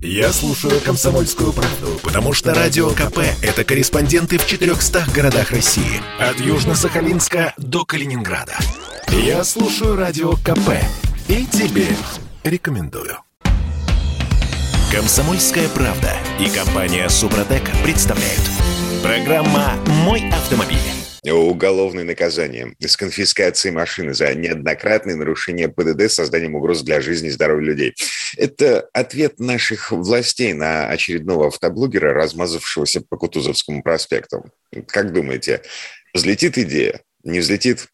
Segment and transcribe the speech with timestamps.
[0.00, 6.00] Я слушаю «Комсомольскую правду», потому что «Радио КП»— это корреспонденты в 400 городах России.
[6.20, 8.56] От Южно-Сахалинска до Калининграда.
[9.08, 10.70] Я слушаю «Радио КП»
[11.26, 11.88] и тебе
[12.44, 13.18] рекомендую.
[14.92, 18.42] «Комсомольская правда» и компания «Супротек» представляют.
[19.02, 19.74] Программа
[20.04, 20.97] «Мой автомобиль».
[21.32, 27.32] Уголовное наказание с конфискацией машины за неоднократное нарушение ПДД с созданием угроз для жизни и
[27.32, 27.94] здоровья людей.
[28.36, 34.44] Это ответ наших властей на очередного автоблогера, размазавшегося по Кутузовскому проспекту.
[34.86, 35.62] Как думаете,
[36.14, 37.00] взлетит идея?
[37.24, 37.88] Не взлетит?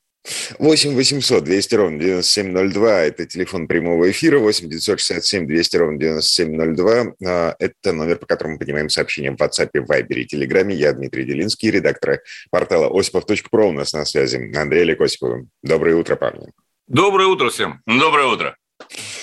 [0.58, 4.38] 8 800 200 ровно 9702– это телефон прямого эфира.
[4.38, 10.14] 8 967 200 ровно 9702– это номер, по которому мы поднимаем сообщения в WhatsApp, Viber
[10.14, 10.74] и Телеграме.
[10.74, 12.20] Я Дмитрий Делинский, редактор
[12.50, 14.52] портала осипов.про у нас на связи.
[14.56, 15.42] Андрей Олег Осипов.
[15.62, 16.48] Доброе утро, парни.
[16.86, 17.80] Доброе утро всем.
[17.86, 18.56] Доброе утро.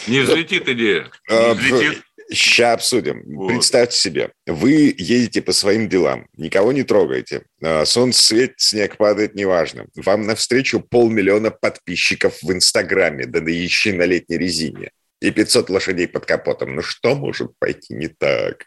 [0.07, 1.09] Не взлетит идея.
[1.29, 2.03] Не а, взлетит.
[2.31, 3.23] Сейчас обсудим.
[3.35, 3.49] Вот.
[3.49, 9.35] Представьте себе, вы едете по своим делам, никого не трогаете, а, солнце светит, снег падает,
[9.35, 9.87] неважно.
[9.95, 16.07] Вам навстречу полмиллиона подписчиков в Инстаграме, да да еще на летней резине, и 500 лошадей
[16.07, 16.75] под капотом.
[16.75, 18.65] Ну что может пойти не так?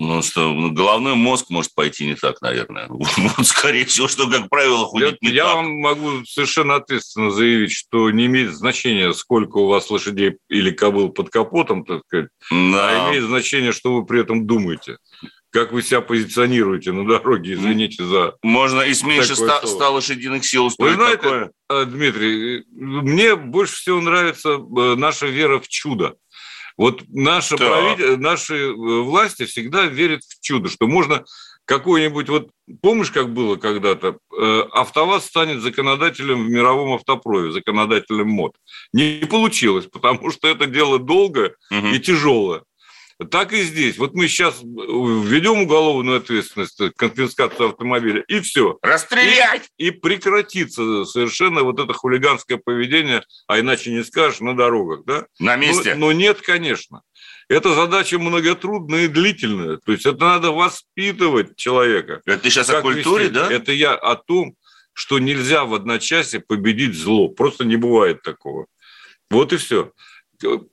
[0.00, 2.88] Ну, что ну, головной мозг может пойти не так, наверное.
[2.88, 5.50] Вот, скорее всего, что, как правило, ходит я, не я так.
[5.50, 10.70] Я вам могу совершенно ответственно заявить, что не имеет значения, сколько у вас лошадей или
[10.70, 13.08] кобыл под капотом, так сказать, да.
[13.08, 14.96] а имеет значение, что вы при этом думаете
[15.52, 18.36] как вы себя позиционируете на дороге, извините за...
[18.42, 21.50] Можно и с меньше 100, 100 лошадиных сил Вы знаете, такое.
[21.68, 26.14] Э, Дмитрий, мне больше всего нравится э, наша вера в чудо.
[26.80, 27.68] Вот наши, да.
[27.68, 28.18] правитель...
[28.18, 31.26] наши э, власти всегда верят в чудо, что можно
[31.66, 32.48] какой-нибудь, вот
[32.80, 38.54] помнишь, как было когда-то, э, АвтоВАЗ станет законодателем в мировом автопрове, законодателем МОД.
[38.94, 41.88] Не получилось, потому что это дело долгое угу.
[41.88, 42.62] и тяжелое.
[43.28, 43.98] Так и здесь.
[43.98, 48.78] Вот мы сейчас введем уголовную ответственность, конфискацию автомобиля, и все.
[48.80, 49.68] Расстрелять!
[49.76, 55.04] И, и прекратится совершенно вот это хулиганское поведение, а иначе не скажешь, на дорогах.
[55.04, 55.26] Да?
[55.38, 55.94] На месте.
[55.94, 57.02] Но, но нет, конечно.
[57.48, 59.76] Это задача многотрудная и длительная.
[59.78, 62.22] То есть это надо воспитывать человека.
[62.24, 63.34] Это ты сейчас о культуре, вести.
[63.34, 63.52] да?
[63.52, 64.54] Это я о том,
[64.94, 67.28] что нельзя в одночасье победить зло.
[67.28, 68.66] Просто не бывает такого.
[69.30, 69.92] Вот и все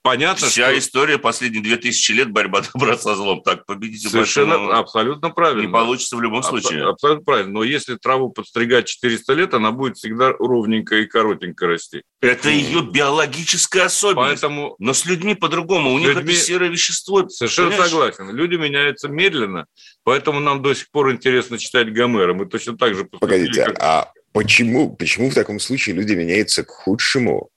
[0.02, 0.80] понятно, Вся что...
[0.80, 3.42] история последние 2000 лет борьба добра со злом.
[3.44, 4.72] Так, победите Совершенно большому...
[4.72, 5.62] абсолютно правильно.
[5.62, 6.84] Не получится в любом случае.
[6.84, 7.52] Аб- абсолютно правильно.
[7.52, 12.04] Но если траву подстригать 400 лет, она будет всегда ровненько и коротенько расти.
[12.22, 14.42] Это ее биологическая особенность.
[14.42, 14.76] Поэтому...
[14.80, 15.94] Но с людьми по-другому.
[15.94, 16.14] У людьми...
[16.14, 17.28] них это серое вещество.
[17.30, 17.92] Совершенно понимаешь?
[17.92, 18.36] согласен.
[18.36, 19.66] Люди меняются медленно,
[20.04, 22.34] поэтому нам до сих пор интересно читать Гомера.
[22.34, 23.06] Мы точно так же...
[23.06, 23.80] Погодите, как...
[23.80, 27.50] а почему, почему в таком случае люди меняются к худшему?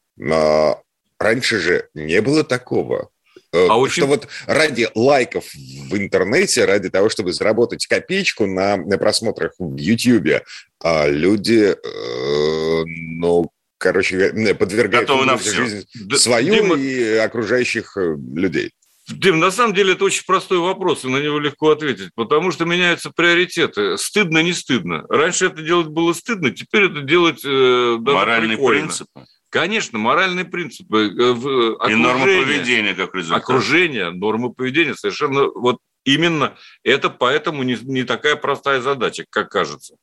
[1.21, 3.11] Раньше же не было такого.
[3.53, 4.03] Э, а очень...
[4.03, 9.77] Что вот ради лайков в интернете, ради того, чтобы заработать копеечку на, на просмотрах в
[9.77, 10.43] YouTube,
[10.83, 16.77] а люди, э, ну, короче, подвергают Готовы на жизнь свою Дима...
[16.77, 18.73] и окружающих э, людей.
[19.09, 22.65] Дим, на самом деле это очень простой вопрос, и на него легко ответить, потому что
[22.65, 23.99] меняются приоритеты.
[23.99, 25.05] Стыдно, не стыдно.
[25.09, 28.83] Раньше это делать было стыдно, теперь это делать э, даже Моральные прикольно.
[28.83, 29.27] принципы.
[29.51, 31.13] Конечно, моральные принципы.
[31.19, 33.43] Э, и нормы поведения как результат.
[33.43, 34.95] Окружение, нормы поведения.
[34.95, 39.97] Совершенно вот именно это поэтому не, не такая простая задача, как кажется.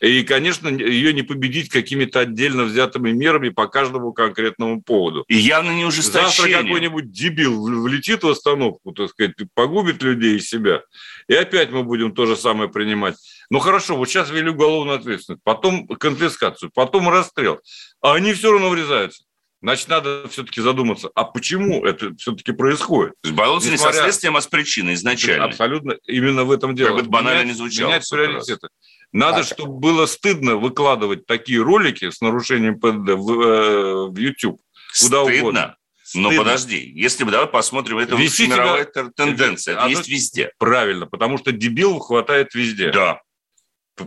[0.00, 5.24] И, конечно, ее не победить какими-то отдельно взятыми мерами по каждому конкретному поводу.
[5.28, 6.30] И явно не ужесточение.
[6.30, 10.82] Завтра какой-нибудь дебил влетит в остановку, так сказать, погубит людей и себя.
[11.28, 13.16] И опять мы будем то же самое принимать.
[13.50, 17.60] Ну хорошо, вот сейчас ввели уголовную ответственность, потом конфискацию, потом расстрел.
[18.00, 19.24] А они все равно врезаются.
[19.62, 23.14] Значит, надо все-таки задуматься, а почему это все-таки происходит?
[23.22, 23.92] То есть бороться Несмотря...
[23.92, 25.46] не со следствием, а с причиной изначально.
[25.46, 25.96] Абсолютно.
[26.06, 26.94] Именно в этом дело.
[26.94, 27.88] Как бы банально менять, не звучало.
[27.88, 28.68] Менять приоритеты.
[29.12, 34.60] Надо, а, чтобы было стыдно выкладывать такие ролики с нарушением ПДД в, э, в YouTube.
[35.00, 35.40] Куда стыдно?
[35.40, 35.76] угодно.
[36.14, 36.44] Но Стыдно.
[36.44, 39.10] подожди, если бы давай посмотрим, это Вести мировая тебя...
[39.14, 40.52] тенденция, это а есть везде.
[40.58, 42.92] Правильно, потому что дебилов хватает везде.
[42.92, 43.20] Да.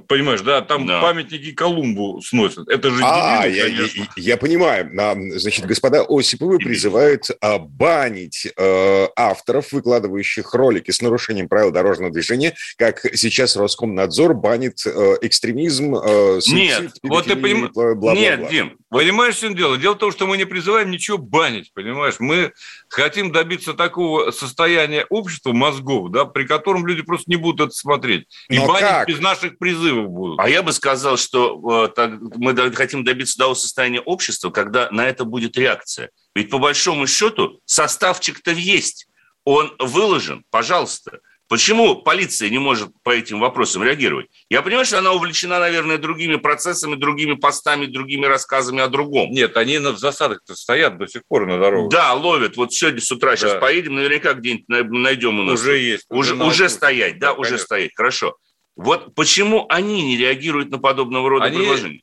[0.08, 1.02] Понимаешь, да, там да.
[1.02, 2.68] памятники Колумбу сносят.
[2.68, 4.92] Это же а, я, я, я понимаю.
[5.40, 12.54] Значит, господа Осиповы призывают а, банить а, авторов, выкладывающих ролики с нарушением правил дорожного движения,
[12.78, 17.72] как сейчас Роскомнадзор банит а, экстремизм, а, суицид, Нет, вот ты понимаешь...
[18.16, 19.78] Нет, Дим, понимаешь, в чем дело?
[19.78, 22.16] Дело в том, что мы не призываем ничего банить, понимаешь?
[22.20, 22.54] Мы
[22.90, 28.28] хотим добиться такого состояния общества мозгов, да, при котором люди просто не будут это смотреть.
[28.50, 29.08] И Но банить как?
[29.08, 30.40] без наших призывов будут.
[30.40, 35.08] А я бы сказал, что э, так, мы хотим добиться того состояния общества, когда на
[35.08, 36.10] это будет реакция.
[36.36, 39.08] Ведь по большому счету составчик-то есть
[39.44, 41.20] он выложен, пожалуйста.
[41.50, 44.28] Почему полиция не может по этим вопросам реагировать?
[44.50, 49.32] Я понимаю, что она увлечена, наверное, другими процессами, другими постами, другими рассказами о другом.
[49.32, 51.90] Нет, они на засадах-то стоят до сих пор на дорогах.
[51.90, 52.56] Да, ловят.
[52.56, 53.60] Вот сегодня с утра сейчас да.
[53.60, 55.60] поедем, наверняка где-нибудь найдем у нас.
[55.60, 56.06] Уже есть.
[56.10, 57.66] Уже, уже, уже стоять, да, да уже конечно.
[57.66, 57.92] стоять.
[57.96, 58.38] Хорошо.
[58.76, 61.58] Вот почему они не реагируют на подобного рода они...
[61.58, 62.02] предложения?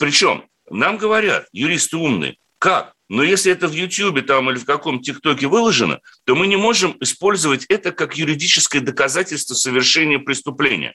[0.00, 2.91] Причем нам говорят, юристы умные, как?
[3.12, 6.96] Но если это в Ютьюбе там или в каком ТикТоке выложено, то мы не можем
[7.00, 10.94] использовать это как юридическое доказательство совершения преступления.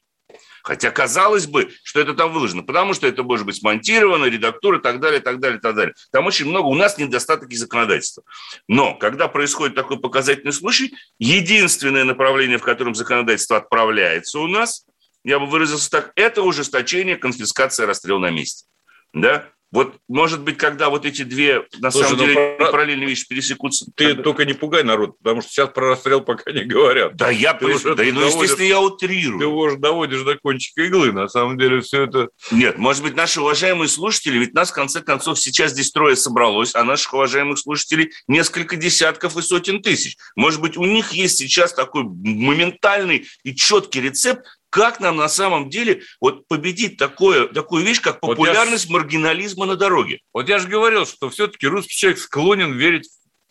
[0.64, 4.81] Хотя казалось бы, что это там выложено, потому что это может быть смонтировано, редактура и
[4.81, 5.94] так далее, так далее, так далее.
[6.12, 8.24] Там очень много, у нас недостаток законодательства.
[8.68, 14.88] Но когда происходит такой показательный случай, единственное направление, в котором законодательство отправляется у нас,
[15.24, 18.66] я бы выразился так, это ужесточение, конфискация, расстрел на месте.
[19.13, 19.52] Да?
[19.72, 22.72] Вот, может быть, когда вот эти две, на Слушай, самом ну, деле, про...
[22.72, 23.86] параллельные вещи пересекутся...
[23.96, 24.24] Ты когда...
[24.24, 27.16] только не пугай народ, потому что сейчас про расстрел пока не говорят.
[27.18, 27.54] Да, я...
[27.54, 29.40] Ты уже да, ну, естественно, я утрирую.
[29.40, 32.30] Ты уже доводишь до кончика иглы, на самом деле, все это...
[32.52, 36.74] Нет, может быть, наши уважаемые слушатели, ведь нас, в конце концов, сейчас здесь трое собралось,
[36.74, 40.16] а наших уважаемых слушателей несколько десятков и сотен тысяч.
[40.38, 44.46] Может быть, у них есть сейчас такой моментальный и четкий рецепт,
[44.77, 49.75] как нам на самом деле вот победить такое, такую вещь, как популярность вот маргинализма на
[49.75, 50.19] дороге?
[50.33, 53.09] Вот я же говорил, что все-таки русский человек склонен верить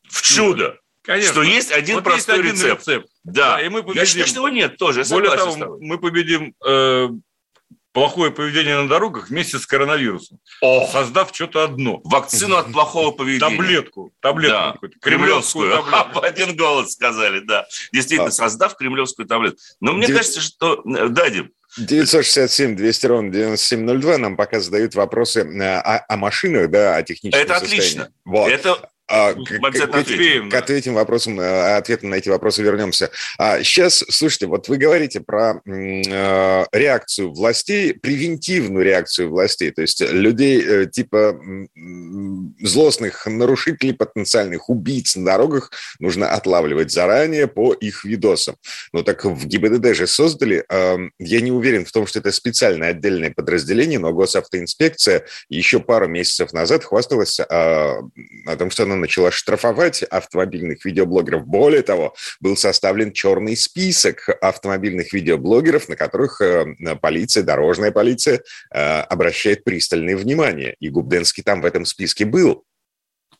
[0.08, 0.78] в чудо.
[1.02, 1.32] Конечно.
[1.32, 2.88] Что есть один вот простой есть один рецепт.
[2.88, 3.08] рецепт.
[3.24, 3.56] Да.
[3.56, 3.62] да.
[3.62, 4.00] И мы победим.
[4.00, 5.00] Я считаю, что его нет тоже.
[5.00, 7.08] Я Более того, мы победим э,
[7.96, 12.02] плохое поведение на дорогах вместе с коронавирусом, О, создав что-то одно.
[12.04, 13.56] Вакцину от плохого поведения.
[13.56, 14.12] Таблетку.
[14.20, 14.72] Таблетку да.
[14.72, 14.98] какую-то.
[15.00, 15.72] Кремлевскую.
[15.72, 16.20] таблетку.
[16.22, 17.66] Один голос сказали, да.
[17.94, 18.32] Действительно, а.
[18.32, 19.58] создав кремлевскую таблетку.
[19.80, 20.18] Но мне Дев...
[20.18, 20.82] кажется, что...
[20.84, 21.50] Да, Дим.
[21.80, 27.58] 967-200 ровно 9702 нам пока задают вопросы э, о, о машинах, да, о техническом Это
[27.58, 27.78] состоянии.
[27.78, 28.08] отлично.
[28.26, 28.50] Вот.
[28.50, 33.10] Это а, к, к, ответим, к этим вопросам, э, ответам на эти вопросы вернемся.
[33.38, 40.00] А сейчас, слушайте, вот вы говорите про э, реакцию властей, превентивную реакцию властей, то есть
[40.00, 41.40] людей э, типа
[42.60, 45.70] злостных нарушителей, потенциальных убийц на дорогах
[46.00, 48.56] нужно отлавливать заранее по их видосам.
[48.92, 52.90] Но так в ГИБДД же создали, э, я не уверен в том, что это специальное
[52.90, 59.30] отдельное подразделение, но госавтоинспекция еще пару месяцев назад хвасталась э, о том, что она начала
[59.30, 61.46] штрафовать автомобильных видеоблогеров.
[61.46, 66.66] Более того, был составлен черный список автомобильных видеоблогеров, на которых э,
[67.00, 70.76] полиция, дорожная полиция э, обращает пристальное внимание.
[70.80, 72.64] И Губденский там в этом списке был.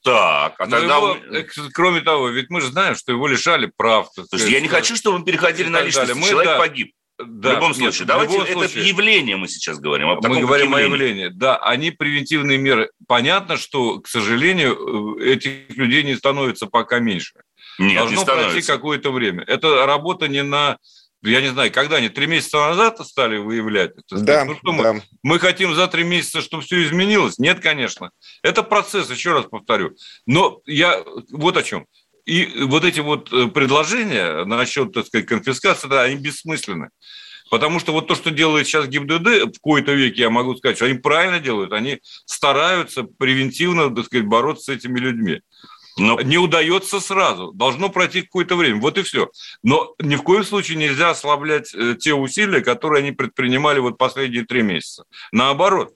[0.03, 0.97] Так, а тогда...
[0.97, 4.08] Его, э, кроме того, ведь мы же знаем, что его лишали прав.
[4.29, 6.12] Слушай, я не хочу, чтобы мы переходили на личность.
[6.12, 6.58] Человек да.
[6.58, 6.93] погиб.
[7.18, 10.08] Да, в любом случае, нет, давайте любом это случае, явление мы сейчас говорим.
[10.08, 11.28] Мы говорим о явлении.
[11.28, 12.90] Да, они превентивные меры.
[13.08, 17.40] Понятно, что, к сожалению, э, этих людей не становится пока меньше.
[17.78, 19.44] Нет, Должно не пройти какое-то время.
[19.44, 20.78] Это работа не на
[21.22, 24.20] я не знаю, когда они три месяца назад стали выявлять это?
[24.22, 24.92] Да, ну, что да.
[24.92, 27.38] Мы, мы хотим за три месяца, чтобы все изменилось?
[27.38, 28.10] Нет, конечно.
[28.42, 29.96] Это процесс, еще раз повторю.
[30.26, 31.02] Но я
[31.32, 31.86] вот о чем.
[32.26, 36.90] И вот эти вот э, предложения насчет, так сказать, конфискации, да, они бессмысленны.
[37.50, 40.87] Потому что вот то, что делает сейчас ГИБДД, в кои-то веке я могу сказать, что
[40.87, 45.40] они правильно делают, они стараются превентивно, так сказать, бороться с этими людьми.
[45.99, 47.52] Но не удается сразу.
[47.52, 48.81] Должно пройти какое-то время.
[48.81, 49.31] Вот и все.
[49.62, 54.44] Но ни в коем случае нельзя ослаблять э, те усилия, которые они предпринимали вот последние
[54.44, 55.05] три месяца.
[55.32, 55.94] Наоборот.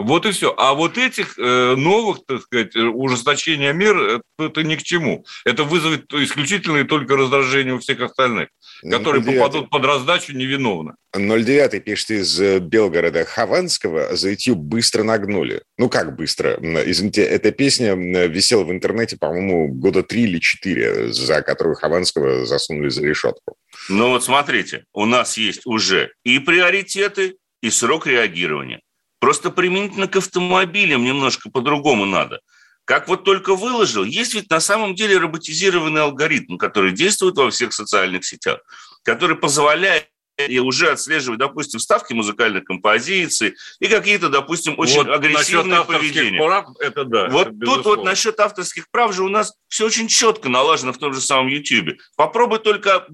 [0.00, 0.54] Вот и все.
[0.56, 5.26] А вот этих э, новых, так сказать, ужесточения мер, это, это ни к чему.
[5.44, 8.48] Это вызовет исключительно и только раздражение у всех остальных,
[8.82, 9.36] ну, которые 09.
[9.36, 10.96] попадут под раздачу невиновно.
[11.14, 15.60] 09 пишет из э, Белгорода Хованского, за YouTube быстро нагнули.
[15.76, 16.58] Ну как быстро?
[16.86, 22.88] Извините, эта песня висела в интернете, по-моему, года три или четыре, за которую Хованского засунули
[22.88, 23.56] за решетку.
[23.90, 28.80] Ну вот смотрите, у нас есть уже и приоритеты, и срок реагирования.
[29.20, 32.40] Просто применительно к автомобилям немножко по-другому надо.
[32.86, 37.72] Как вот только выложил, есть ведь на самом деле роботизированный алгоритм, который действует во всех
[37.72, 38.60] социальных сетях,
[39.04, 40.08] который позволяет
[40.46, 46.38] и уже отслеживать, допустим, ставки музыкальных композиций и какие-то, допустим, очень вот агрессивные поведения.
[46.38, 47.28] Прав, это да.
[47.28, 50.98] Вот это тут вот насчет авторских прав же у нас все очень четко налажено в
[50.98, 51.98] том же самом YouTube.
[52.16, 53.06] Попробуй только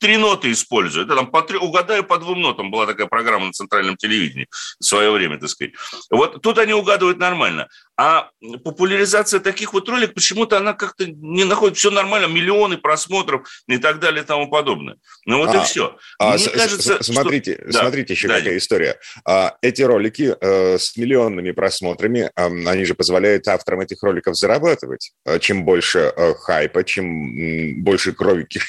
[0.00, 1.04] три ноты используй.
[1.04, 2.70] Это там по три, угадаю по двум нотам.
[2.70, 5.74] Была такая программа на центральном телевидении в свое время, так сказать.
[6.10, 7.68] Вот тут они угадывают нормально.
[8.00, 8.30] А
[8.62, 13.98] популяризация таких вот роликов, почему-то она как-то не находит, все нормально, миллионы просмотров и так
[13.98, 14.98] далее и тому подобное.
[15.26, 15.96] Ну вот а, и все.
[16.20, 17.80] А, Мне с, кажется, смотрите, что...
[17.80, 19.00] смотрите еще да, какая история.
[19.24, 25.10] А, эти ролики э, с миллионными просмотрами, э, они же позволяют авторам этих роликов зарабатывать.
[25.24, 28.68] Э, чем больше э, хайпа, чем больше крови киш,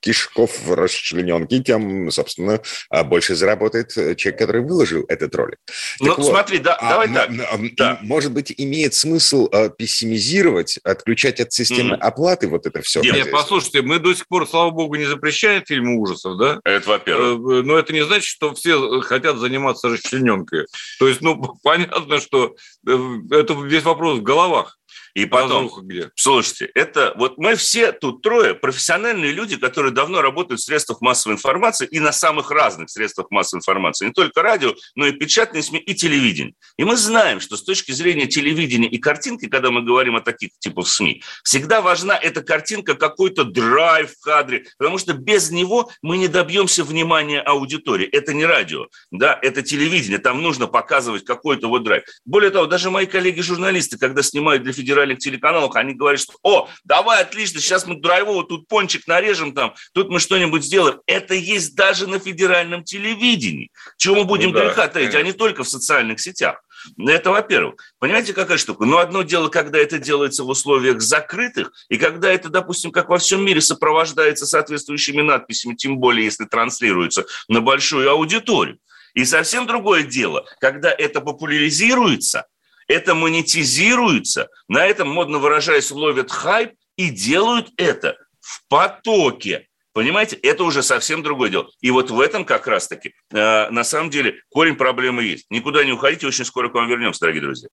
[0.00, 2.60] кишков в расчлененке, тем, собственно,
[2.92, 5.58] э, больше заработает э, человек, который выложил этот ролик.
[5.98, 7.30] Ну, вот, смотри, да, а, давай так.
[7.76, 7.98] Да.
[8.02, 11.98] Может быть, имеет смысл э, пессимизировать, отключать от системы mm.
[11.98, 13.00] оплаты вот это все?
[13.00, 16.60] Нет, послушайте, мы до сих пор, слава богу, не запрещаем фильмы ужасов, да?
[16.64, 17.64] Это во-первых.
[17.64, 20.66] Но это не значит, что все хотят заниматься расчлененкой.
[20.98, 22.54] То есть, ну, понятно, что
[22.86, 24.77] это весь вопрос в головах.
[25.18, 26.12] И потом, где?
[26.14, 31.34] слушайте, это вот мы все тут трое профессиональные люди, которые давно работают в средствах массовой
[31.34, 34.06] информации и на самых разных средствах массовой информации.
[34.06, 36.54] Не только радио, но и печатные СМИ, и телевидение.
[36.76, 40.50] И мы знаем, что с точки зрения телевидения и картинки, когда мы говорим о таких
[40.60, 46.18] типах СМИ, всегда важна эта картинка, какой-то драйв в кадре, потому что без него мы
[46.18, 48.06] не добьемся внимания аудитории.
[48.06, 52.04] Это не радио, да, это телевидение, там нужно показывать какой-то вот драйв.
[52.24, 56.68] Более того, даже мои коллеги-журналисты, когда снимают для федерального федеральных телеканалах, они говорят, что «О,
[56.84, 61.00] давай, отлично, сейчас мы драйвово тут пончик нарежем, там, тут мы что-нибудь сделаем».
[61.06, 63.70] Это есть даже на федеральном телевидении.
[63.96, 66.62] Чего мы будем ну, да, греха таить, а не только в социальных сетях.
[66.96, 67.74] Это во-первых.
[67.98, 68.84] Понимаете, какая штука?
[68.84, 73.18] Но одно дело, когда это делается в условиях закрытых, и когда это, допустим, как во
[73.18, 78.78] всем мире сопровождается соответствующими надписями, тем более, если транслируется на большую аудиторию.
[79.14, 82.46] И совсем другое дело, когда это популяризируется–
[82.88, 89.66] это монетизируется, на этом, модно выражаясь, ловят хайп и делают это в потоке.
[89.92, 91.68] Понимаете, это уже совсем другое дело.
[91.80, 95.46] И вот в этом как раз-таки, э, на самом деле, корень проблемы есть.
[95.50, 97.68] Никуда не уходите, очень скоро к вам вернемся, дорогие друзья.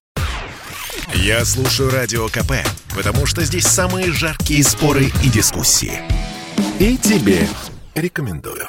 [1.14, 2.52] Я слушаю Радио КП,
[2.94, 6.02] потому что здесь самые жаркие споры и дискуссии.
[6.80, 7.46] И тебе
[7.94, 8.68] рекомендую.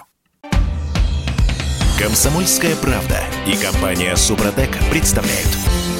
[1.99, 5.49] Комсомольская правда и компания Супротек представляют–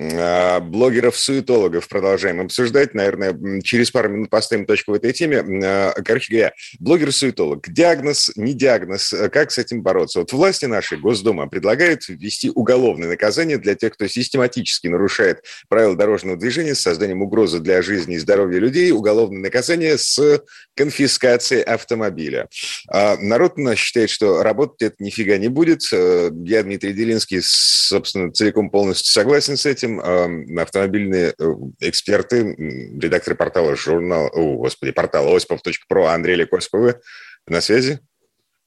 [0.00, 2.94] А, блогеров-суетологов продолжаем обсуждать.
[2.94, 5.44] Наверное, через пару минут поставим точку в этой теме.
[5.62, 7.68] А, короче говоря, блогер-суетолог.
[7.68, 9.14] Диагноз, не диагноз.
[9.30, 10.20] Как с этим бороться?
[10.20, 16.38] Вот власти нашей, Госдума, предлагает ввести уголовное наказание для тех, кто систематически нарушает правила дорожного
[16.38, 18.92] движения с созданием угрозы для жизни и здоровья людей.
[18.92, 20.42] Уголовное наказание с
[20.74, 22.48] конфискацией автомобиля.
[22.88, 25.82] А народ у нас считает, что работать это нифига не будет.
[25.92, 31.44] Я, Дмитрий Делинский, собственно, целиком полностью согласен с этим этим автомобильные э,
[31.80, 32.54] эксперты,
[33.00, 36.96] редакторы портала журнал, о, господи, портала осипов.про Андрей Лекосипов
[37.46, 38.00] на связи?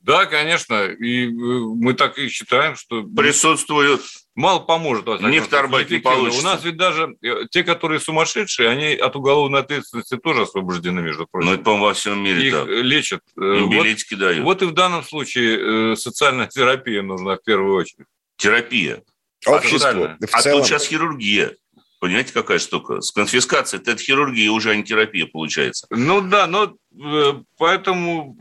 [0.01, 3.03] Да, конечно, и э, мы так и считаем, что...
[3.03, 4.01] Присутствуют.
[4.35, 5.05] Мало поможет.
[5.21, 6.41] Нефтарбайт не получится.
[6.41, 11.25] У нас ведь даже э, те, которые сумасшедшие, они от уголовной ответственности тоже освобождены, между
[11.31, 11.47] прочим.
[11.47, 12.67] Ну, это, по-моему, во всем мире Их так.
[12.67, 13.21] лечат.
[13.37, 14.43] Им билетики вот, дают.
[14.43, 18.07] Вот и в данном случае социальная терапия нужна в первую очередь.
[18.35, 19.03] Терапия.
[19.45, 20.03] Обществу.
[20.03, 21.55] А, а тут сейчас хирургия.
[21.99, 23.01] Понимаете, какая штука?
[23.01, 25.87] С конфискацией это хирургия, уже а не терапия получается.
[25.89, 28.37] Ну да, но э, поэтому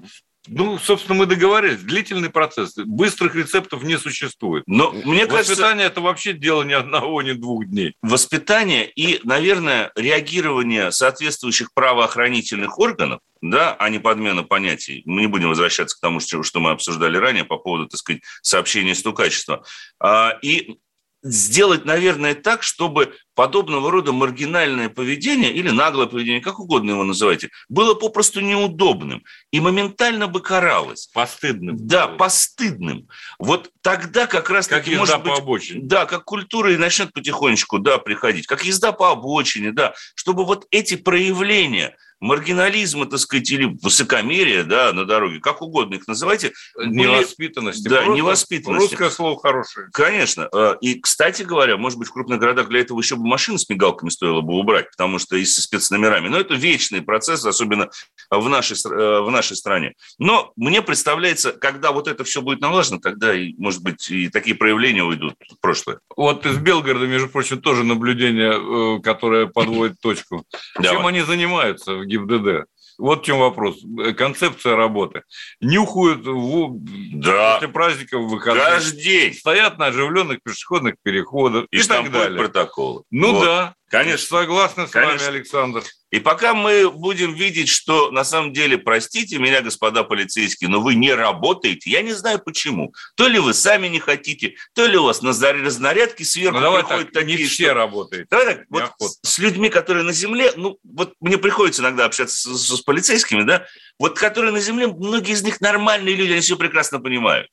[0.48, 1.80] ну, собственно, мы договорились.
[1.80, 2.74] Длительный процесс.
[2.74, 4.64] Быстрых рецептов не существует.
[4.66, 5.52] Но мне кажется...
[5.52, 7.94] Воспитание– это вообще дело ни одного, ни двух дней.
[8.02, 15.02] Воспитание и, наверное, реагирование соответствующих правоохранительных органов, да, а не подмена понятий.
[15.06, 18.96] Мы не будем возвращаться к тому, что мы обсуждали ранее по поводу, так сказать, сообщения
[18.96, 19.64] стукачества.
[20.00, 20.78] А, и
[21.22, 27.50] сделать, наверное, так, чтобы подобного рода маргинальное поведение или наглое поведение, как угодно его называйте,
[27.68, 31.08] было попросту неудобным и моментально бы каралось.
[31.14, 31.76] Постыдным.
[31.86, 33.08] Да, постыдным.
[33.38, 35.80] Вот тогда как раз как езда может по обочине.
[35.82, 38.46] Да, как культура и начнет потихонечку, да, приходить.
[38.46, 39.94] Как езда по обочине, да.
[40.14, 46.06] Чтобы вот эти проявления– маргинализма, так сказать, или высокомерия да, на дороге, как угодно их
[46.06, 46.52] называйте.
[46.78, 47.88] Невоспитанности.
[47.88, 48.90] Да, просто, невоспитанности.
[48.90, 49.88] Русское слово хорошее.
[49.92, 50.48] Конечно.
[50.54, 53.68] А, и, кстати говоря, может быть, в крупных городах для этого еще бы машины с
[53.68, 56.28] мигалками стоило бы убрать, потому что и со спецномерами.
[56.28, 57.90] Но это вечный процесс, особенно
[58.30, 59.94] в нашей, э, в нашей стране.
[60.18, 65.02] Но мне представляется, когда вот это все будет налажено, тогда, может быть, и такие проявления
[65.02, 65.98] уйдут в прошлое.
[66.16, 70.44] Вот из Белгорода, между прочим, тоже наблюдение, э, которое подводит точку.
[70.80, 72.66] Чем они занимаются в ГИБДД.
[72.98, 73.82] Вот в чем вопрос.
[74.16, 75.22] Концепция работы.
[75.60, 76.78] Нюхают в...
[77.14, 77.54] да.
[77.54, 78.64] после праздников выходных.
[78.64, 79.34] Каждый день.
[79.34, 82.38] Стоят на оживленных пешеходных переходах и, и так далее.
[82.38, 83.02] протоколы.
[83.10, 83.44] Ну вот.
[83.44, 83.74] да.
[83.92, 84.38] Конечно.
[84.38, 85.18] Согласны с Конечно.
[85.18, 85.82] вами, Александр.
[86.10, 90.94] И пока мы будем видеть, что на самом деле, простите меня, господа полицейские, но вы
[90.94, 92.94] не работаете, я не знаю почему.
[93.16, 97.12] То ли вы сами не хотите, то ли у вас на разнарядке сверху ну, приходят
[97.12, 97.38] так, такие...
[97.38, 97.74] Не все что...
[97.74, 98.28] работают.
[98.30, 102.44] Давай так, вот с людьми, которые на земле, ну, вот мне приходится иногда общаться с,
[102.44, 103.66] с, с полицейскими, да,
[103.98, 107.50] вот которые на земле, многие из них нормальные люди, они все прекрасно понимают.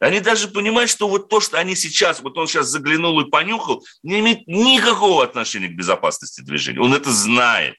[0.00, 3.84] Они даже понимают, что вот то, что они сейчас, вот он сейчас заглянул и понюхал,
[4.02, 6.80] не имеет никакого отношения к безопасности движения.
[6.80, 7.76] Он это знает.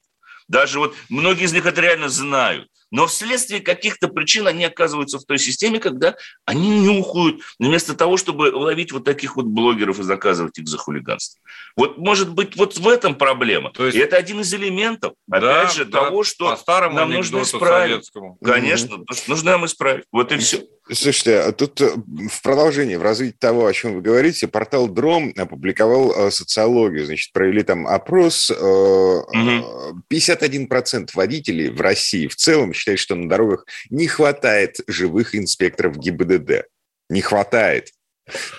[0.47, 2.69] Даже вот многие из них это реально знают.
[2.91, 8.51] Но вследствие каких-то причин они оказываются в той системе, когда они нюхают, вместо того, чтобы
[8.53, 11.41] ловить вот таких вот блогеров и заказывать их за хулиганство.
[11.75, 13.71] Вот может быть вот в этом проблема.
[13.71, 17.41] То есть, и это один из элементов, опять да, же, да, того, что нам нужно
[17.41, 17.91] исправить.
[17.91, 18.37] Советскому.
[18.43, 19.23] Конечно, mm-hmm.
[19.27, 20.03] нужно нам исправить.
[20.11, 20.63] Вот и все.
[20.91, 25.31] Слушайте, а тут э, в продолжении, в развитии того, о чем вы говорите, портал Дром
[25.37, 27.05] опубликовал э, социологию.
[27.05, 28.49] Значит, провели там опрос.
[28.49, 30.03] Угу.
[30.11, 36.65] 51% водителей в России в целом считают, что на дорогах не хватает живых инспекторов ГИБДД.
[37.09, 37.89] Не хватает.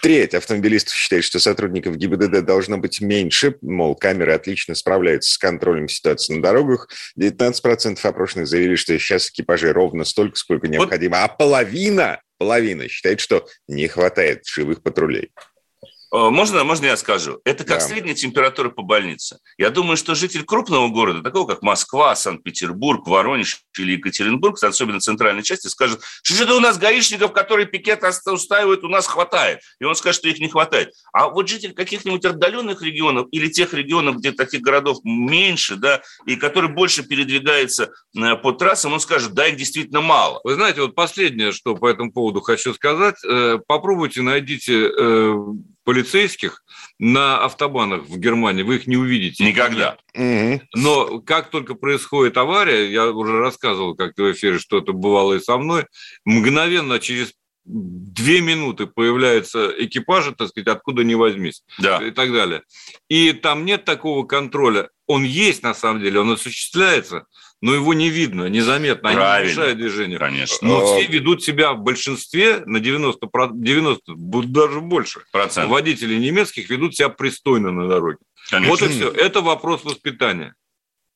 [0.01, 5.89] Треть автомобилистов считает, что сотрудников ГИБДД должно быть меньше, мол, камеры отлично справляются с контролем
[5.89, 6.89] ситуации на дорогах.
[7.19, 13.47] 19% опрошенных заявили, что сейчас экипажей ровно столько, сколько необходимо, а половина, половина считает, что
[13.67, 15.33] не хватает живых патрулей.
[16.13, 17.41] Э, можно, можно я скажу?
[17.45, 17.87] Это как да.
[17.87, 19.39] средняя температура по больнице.
[19.57, 25.43] Я думаю, что житель крупного города, такого как Москва, Санкт-Петербург, Воронеж или Екатеринбург, особенно центральной
[25.43, 29.61] части, скажет, что это у нас гаишников, которые пикет устраивают, у нас хватает.
[29.81, 30.93] И он скажет, что их не хватает.
[31.13, 36.37] А вот житель каких-нибудь отдаленных регионов или тех регионов, где таких городов меньше, да, и
[36.37, 40.41] который больше передвигается э, по трассам, он скажет, да, их действительно мало.
[40.45, 44.91] Вы знаете, вот последнее, что по этому поводу хочу сказать, э, попробуйте найдите
[45.85, 46.65] полицейских
[46.99, 49.45] на автобанах в Германии, вы их не увидите.
[49.45, 49.99] Никогда.
[50.75, 55.41] Но как только происходит авария, я уже рассказывал как-то в эфире, что это бывало и
[55.41, 55.87] со мной,
[56.25, 57.33] мгновенно через
[57.65, 62.03] две минуты появляются экипажи, так сказать, откуда ни возьмись да.
[62.03, 62.63] и так далее.
[63.09, 64.89] И там нет такого контроля.
[65.07, 67.27] Он есть на самом деле, он осуществляется,
[67.63, 69.51] но его не видно, незаметно, они Правильно.
[69.51, 70.19] мешают движению.
[70.19, 70.69] Конечно.
[70.69, 74.03] Но все ведут себя в большинстве на 90, 90
[74.49, 75.23] даже больше.
[75.31, 75.71] Процент.
[75.71, 78.19] Водители немецких ведут себя пристойно на дороге.
[78.51, 78.71] Конечно.
[78.71, 79.11] Вот и все.
[79.11, 80.55] Это вопрос воспитания,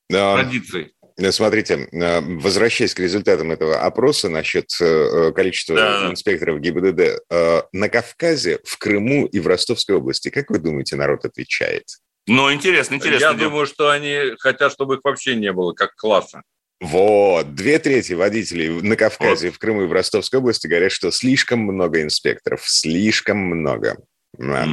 [0.09, 0.35] да.
[0.35, 0.93] традиций.
[1.17, 6.11] Э, смотрите, э, возвращаясь к результатам этого опроса насчет э, количества да.
[6.11, 7.25] инспекторов ГИБДД,
[7.73, 11.85] на Кавказе, в Крыму и в Ростовской области, как вы думаете, народ отвечает?
[12.27, 13.25] Ну, интересно, интересно.
[13.25, 16.43] Я думаю, что они хотят, чтобы их вообще не было, как класса.
[16.79, 19.55] Вот, две трети водителей на Кавказе, вот.
[19.55, 23.97] в Крыму и в Ростовской области говорят, что слишком много инспекторов, слишком много.
[24.37, 24.67] Да.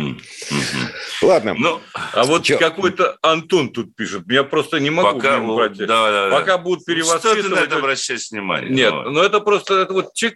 [1.22, 1.54] Ладно.
[1.54, 2.58] Ну, а вот Чё?
[2.58, 4.24] какой-то Антон тут пишет.
[4.28, 5.78] Я просто не могу пока, брать.
[5.78, 6.58] Да, да, Пока да.
[6.58, 7.38] будут перевоспитывать...
[7.38, 8.70] Что ты на это обращаешь внимание?
[8.70, 10.34] Нет, но ну это просто это вот чек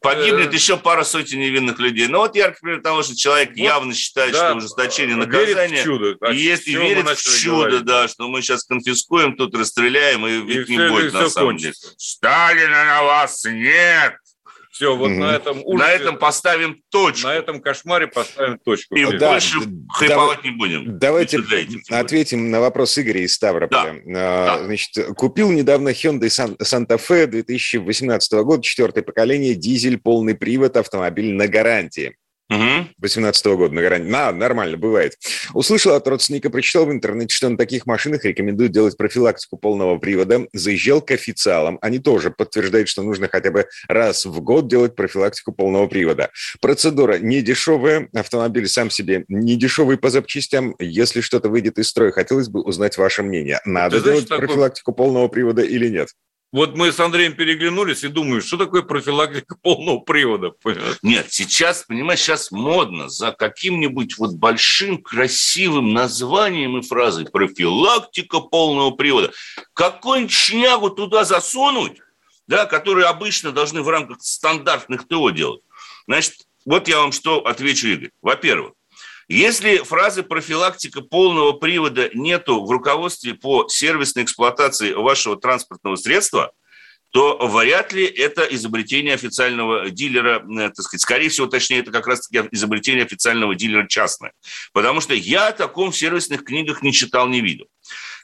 [0.00, 0.54] Погибнет э...
[0.54, 2.06] еще пара сотен невинных людей.
[2.06, 5.54] Но вот яркий пример того, что человек вот, явно считает, да, что ужесточение наказания...
[5.54, 6.16] Верит в чудо.
[6.20, 7.84] А и если верит в чудо, говорить.
[7.84, 11.88] да, что мы сейчас конфискуем, тут расстреляем, и, и ведь не будет на самом кончится.
[11.88, 11.94] деле.
[11.98, 14.19] Сталина на вас нет!
[14.80, 15.18] Все, вот mm-hmm.
[15.18, 17.28] на этом ужасе, На этом поставим точку.
[17.28, 18.96] На этом кошмаре поставим точку.
[18.96, 20.98] И да, больше да, хайповать не будем.
[20.98, 21.38] Давайте
[21.90, 24.00] ответим на вопрос Игоря из Ставрополя.
[24.06, 24.54] Да.
[24.54, 26.28] А, значит, купил недавно Hyundai
[26.62, 32.16] Santa Fe 2018 года, четвертое поколение, дизель, полный привод, автомобиль на гарантии.
[32.98, 34.10] 18 -го года на гарантии.
[34.10, 35.16] На, нормально, бывает.
[35.54, 40.46] Услышал от родственника, прочитал в интернете, что на таких машинах рекомендуют делать профилактику полного привода.
[40.52, 41.78] Заезжал к официалам.
[41.80, 46.30] Они тоже подтверждают, что нужно хотя бы раз в год делать профилактику полного привода.
[46.60, 48.08] Процедура не дешевая.
[48.14, 50.74] Автомобиль сам себе не дешевый по запчастям.
[50.78, 53.60] Если что-то выйдет из строя, хотелось бы узнать ваше мнение.
[53.64, 55.04] Надо Ты делать знаешь, профилактику такой...
[55.04, 56.08] полного привода или нет?
[56.52, 60.52] Вот мы с Андреем переглянулись и думаем, что такое профилактика полного привода?
[61.02, 68.90] Нет, сейчас, понимаешь, сейчас модно за каким-нибудь вот большим красивым названием и фразой профилактика полного
[68.90, 69.32] привода.
[69.74, 71.98] Какой-нибудь шнягу туда засунуть,
[72.48, 75.62] да, которые обычно должны в рамках стандартных ТО делать.
[76.08, 76.34] Значит,
[76.66, 78.10] вот я вам что отвечу, Игорь.
[78.22, 78.72] Во-первых,
[79.32, 86.52] если фразы профилактика полного привода нету в руководстве по сервисной эксплуатации вашего транспортного средства,
[87.12, 92.08] то вряд ли это изобретение официального дилера, э, так сказать, скорее всего, точнее, это как
[92.08, 94.32] раз-таки изобретение официального дилера частное.
[94.72, 97.66] Потому что я о таком в сервисных книгах не читал, не видел.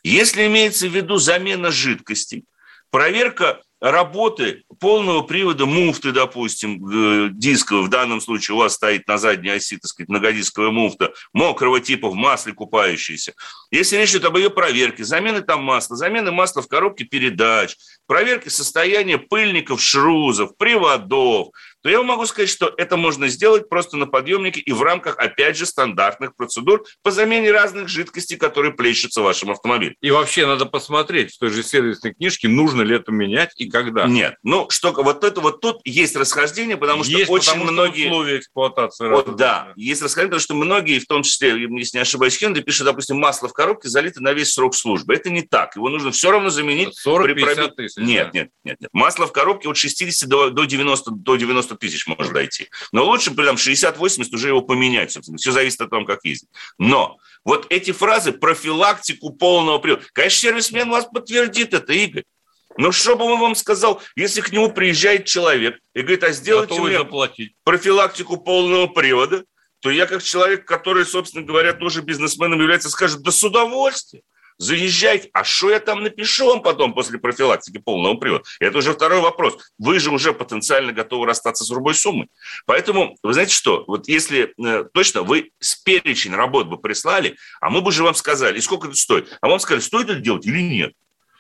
[0.03, 2.45] Если имеется в виду замена жидкостей,
[2.91, 9.19] проверка работы полного привода муфты, допустим, э, дискового, в данном случае у вас стоит на
[9.19, 13.35] задней оси, так сказать, многодисковая муфта, мокрого типа в масле купающейся.
[13.71, 18.49] Если речь идет об ее проверке, замены там масла, замены масла в коробке передач, проверки
[18.49, 21.49] состояния пыльников, шрузов, приводов,
[21.87, 25.57] то я могу сказать, что это можно сделать просто на подъемнике и в рамках, опять
[25.57, 29.95] же, стандартных процедур по замене разных жидкостей, которые плещутся в вашем автомобиле.
[30.01, 34.07] И вообще надо посмотреть в той же сервисной книжке, нужно ли это менять и когда.
[34.07, 38.07] Нет, ну что, вот это вот тут есть расхождение, потому что есть, очень потому многие...
[38.07, 39.09] Что условия эксплуатации.
[39.09, 42.87] Вот, да, есть расхождение, потому что многие, в том числе, если не ошибаюсь, Хенды пишут,
[42.87, 45.15] допустим, масло в коробке залито на весь срок службы.
[45.15, 45.77] Это не так.
[45.77, 46.97] Его нужно все равно заменить.
[46.97, 47.97] 40 при тысяч.
[47.99, 48.41] Нет, да.
[48.41, 48.91] нет, нет, нет.
[48.93, 52.69] Масло в коробке от 60 до, до 90, до 90 тысяч может дойти.
[52.93, 55.39] Но лучше прям 60-80 уже его поменять, собственно.
[55.39, 56.49] Все зависит от того, как ездить.
[56.79, 60.05] Но вот эти фразы профилактику полного привода.
[60.13, 62.25] Конечно, сервисмен вас подтвердит это, Игорь.
[62.79, 66.75] Но что бы он вам сказал, если к нему приезжает человек и говорит, а сделайте
[66.75, 67.55] Готовы мне заплатить.
[67.65, 69.45] профилактику полного привода,
[69.81, 74.23] то я как человек, который, собственно говоря, тоже бизнесменом является, скажет, да с удовольствием
[74.59, 75.31] заезжайте.
[75.33, 78.45] А что я там напишу вам потом после профилактики полного привода?
[78.61, 79.57] Это уже второй вопрос.
[79.79, 82.29] Вы же уже потенциально готовы расстаться с любой суммой.
[82.67, 87.71] Поэтому, вы знаете что, вот если э, точно вы с перечень работ бы прислали, а
[87.71, 89.37] мы бы же вам сказали, и сколько это стоит?
[89.41, 90.93] А вам сказали, стоит это делать или нет?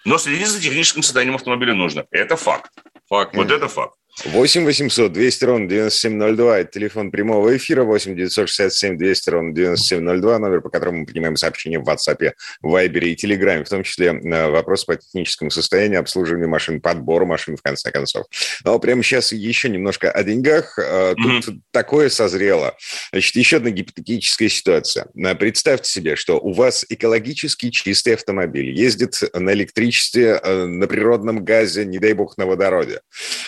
[0.05, 2.07] Но следить за техническим состоянием автомобиля нужно.
[2.13, 2.71] Это факт.
[3.09, 3.35] Факт.
[3.35, 3.97] Вот это факт.
[4.25, 6.59] 8 800 200 ровно 9702.
[6.61, 7.85] Это телефон прямого эфира.
[7.85, 10.39] 8 967 200 ровно 9702.
[10.39, 12.33] Номер, по которому мы принимаем сообщения в WhatsApp,
[12.65, 13.63] Viber и Telegram.
[13.63, 18.25] В том числе э, вопрос по техническому состоянию обслуживания машин, подбор машин, в конце концов.
[18.65, 20.79] Но прямо сейчас еще немножко о деньгах.
[20.79, 21.61] Э, тут mm-hmm.
[21.71, 22.75] такое созрело.
[23.13, 25.09] Значит, еще одна гипотетическая ситуация.
[25.15, 28.71] Э, представьте себе, что у вас экологически чистый автомобиль.
[28.71, 33.01] Ездит на электричестве, на природном газе, не дай бог, на водороде.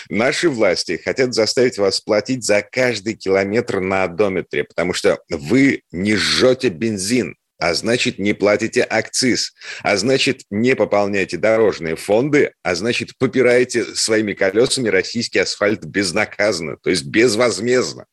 [0.09, 6.15] Наши власти хотят заставить вас платить за каждый километр на одометре, потому что вы не
[6.15, 13.17] жжете бензин, а значит, не платите акциз, а значит, не пополняете дорожные фонды, а значит,
[13.17, 18.05] попираете своими колесами российский асфальт безнаказанно, то есть безвозмездно.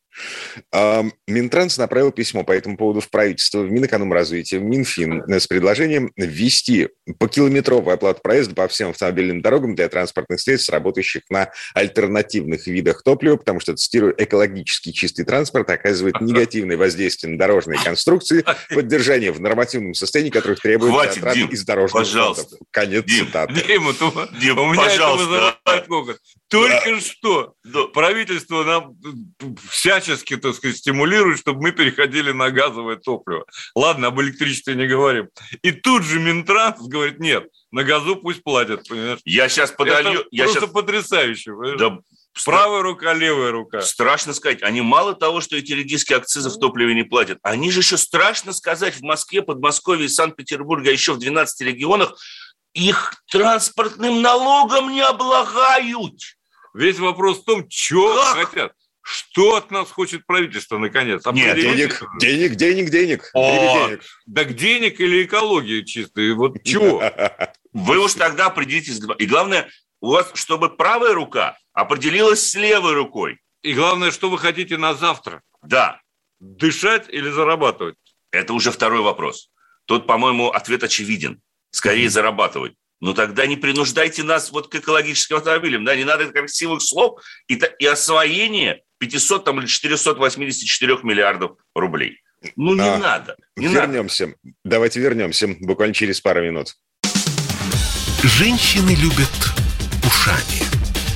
[1.26, 6.88] Минтранс направил письмо по этому поводу в правительство, в Минэкономразвитие, в Минфин с предложением ввести
[7.18, 13.36] покилометровую оплату проезда по всем автомобильным дорогам для транспортных средств, работающих на альтернативных видах топлива,
[13.36, 19.94] потому что, цитирую, экологически чистый транспорт оказывает негативное воздействие на дорожные конструкции, поддержание в нормативном
[19.94, 22.42] состоянии, которых требует Хватит, Дим, из дорожных пожалуйста.
[22.42, 22.58] фондов.
[22.70, 23.54] Конец Дим, цитаты.
[23.54, 23.94] Дим,
[24.40, 25.58] Дим, у меня пожалуйста.
[25.66, 27.00] это Только да.
[27.00, 27.86] что да.
[27.92, 28.96] правительство нам
[29.68, 33.44] всячески всячески, так сказать, стимулирует, чтобы мы переходили на газовое топливо.
[33.74, 35.28] Ладно, об электричестве не говорим.
[35.62, 39.18] И тут же Минтранс говорит, нет, на газу пусть платят, понимаешь?
[39.24, 40.20] Я сейчас подолью...
[40.20, 40.72] Это я просто сейчас...
[40.72, 41.78] потрясающе, понимаешь?
[41.80, 41.98] Да,
[42.44, 43.80] Правая рука, левая рука.
[43.80, 44.62] Страшно сказать.
[44.62, 48.52] Они мало того, что эти редиски акцизы в топливе не платят, они же еще страшно
[48.52, 52.14] сказать в Москве, Подмосковье, Санкт-Петербурге, а еще в 12 регионах,
[52.74, 56.20] их транспортным налогом не облагают.
[56.74, 58.72] Весь вопрос в том, что хотят.
[59.08, 61.24] Что от нас хочет правительство, наконец?
[61.26, 63.30] Нет, денег, денег, денег, денег.
[63.34, 64.02] О, денег.
[64.34, 66.34] Так денег или экология чистая?
[66.34, 67.00] Вот чего?
[67.72, 69.00] Вы уж тогда определитесь.
[69.18, 73.38] И главное, у вас, чтобы правая рука определилась с левой рукой.
[73.62, 75.40] И главное, что вы хотите на завтра?
[75.62, 76.00] Да.
[76.40, 77.94] Дышать или зарабатывать?
[78.32, 79.50] Это уже второй вопрос.
[79.84, 81.40] Тут, по-моему, ответ очевиден.
[81.70, 82.74] Скорее зарабатывать.
[83.00, 85.84] Но тогда не принуждайте нас вот к экологическим автомобилям.
[85.84, 85.94] Да?
[85.94, 92.20] Не надо красивых слов и, и освоения 500 там, или 484 миллиардов рублей.
[92.56, 93.36] Ну, не а, надо.
[93.56, 94.26] Не вернемся.
[94.26, 94.38] Надо.
[94.64, 96.74] Давайте вернемся буквально через пару минут.
[98.22, 99.30] Женщины любят
[100.04, 100.62] ушами.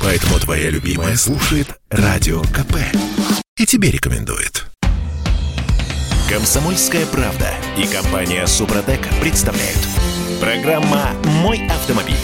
[0.02, 2.76] Поэтому твоя любимая слушает Радио КП.
[3.56, 4.64] И тебе рекомендует.
[6.30, 9.99] Комсомольская правда и компания Супротек представляют.
[10.40, 12.14] Программа «Мой автомобиль».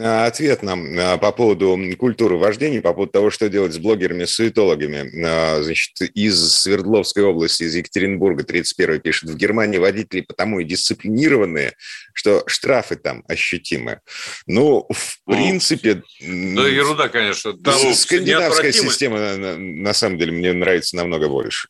[0.00, 5.24] Ответ нам а, по поводу культуры вождения, по поводу того, что делать с блогерами-суетологами.
[5.26, 11.72] А, значит, из Свердловской области, из Екатеринбурга, 31 пишет, в Германии водители потому и дисциплинированные,
[12.14, 14.00] что штрафы там ощутимы.
[14.46, 16.02] Ну, в ну, принципе...
[16.20, 17.54] Да, ерунда, конечно.
[17.94, 21.68] Скандинавская система, на, на самом деле, мне нравится намного больше.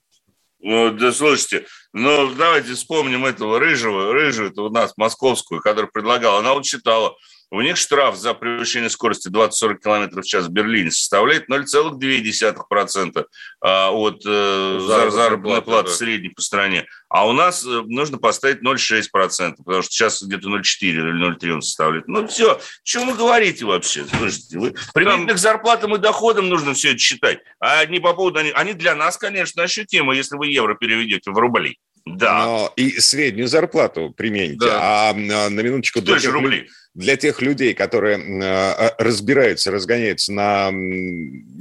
[0.60, 6.38] Ну, да слушайте, ну давайте вспомним этого рыжего, рыжего, это у нас московскую, который предлагал.
[6.38, 7.16] Она вот считала,
[7.50, 13.26] у них штраф за превышение скорости 20-40 км в час в Берлине составляет 0,2%
[13.60, 15.94] а, от э, заработной платы да.
[15.94, 16.86] средней по стране.
[17.08, 21.62] А у нас э, нужно поставить 0,6%, потому что сейчас где-то 0,4 или 0,3 он
[21.62, 22.06] составляет.
[22.06, 24.04] Ну все, что вы говорите вообще?
[24.04, 27.38] Слушайте, вы применительно к зарплатам и доходам нужно все это считать.
[27.60, 28.40] А не по поводу...
[28.54, 31.78] Они для нас, конечно, ощутимы, если вы евро переведете в рубли.
[32.04, 32.44] Да.
[32.44, 34.66] Но и среднюю зарплату примените.
[34.66, 35.10] Да.
[35.10, 36.00] А на минуточку...
[36.00, 36.68] Для тех, рубли.
[36.94, 40.72] для тех людей, которые а, разбираются, разгоняются на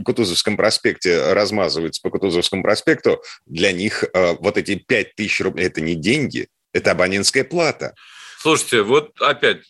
[0.04, 5.82] Кутузовском проспекте, размазываются по Кутузовскому проспекту, для них а, вот эти 5 тысяч рублей– это
[5.82, 7.93] не деньги, это абонентская плата.
[8.39, 9.63] Слушайте, вот опять...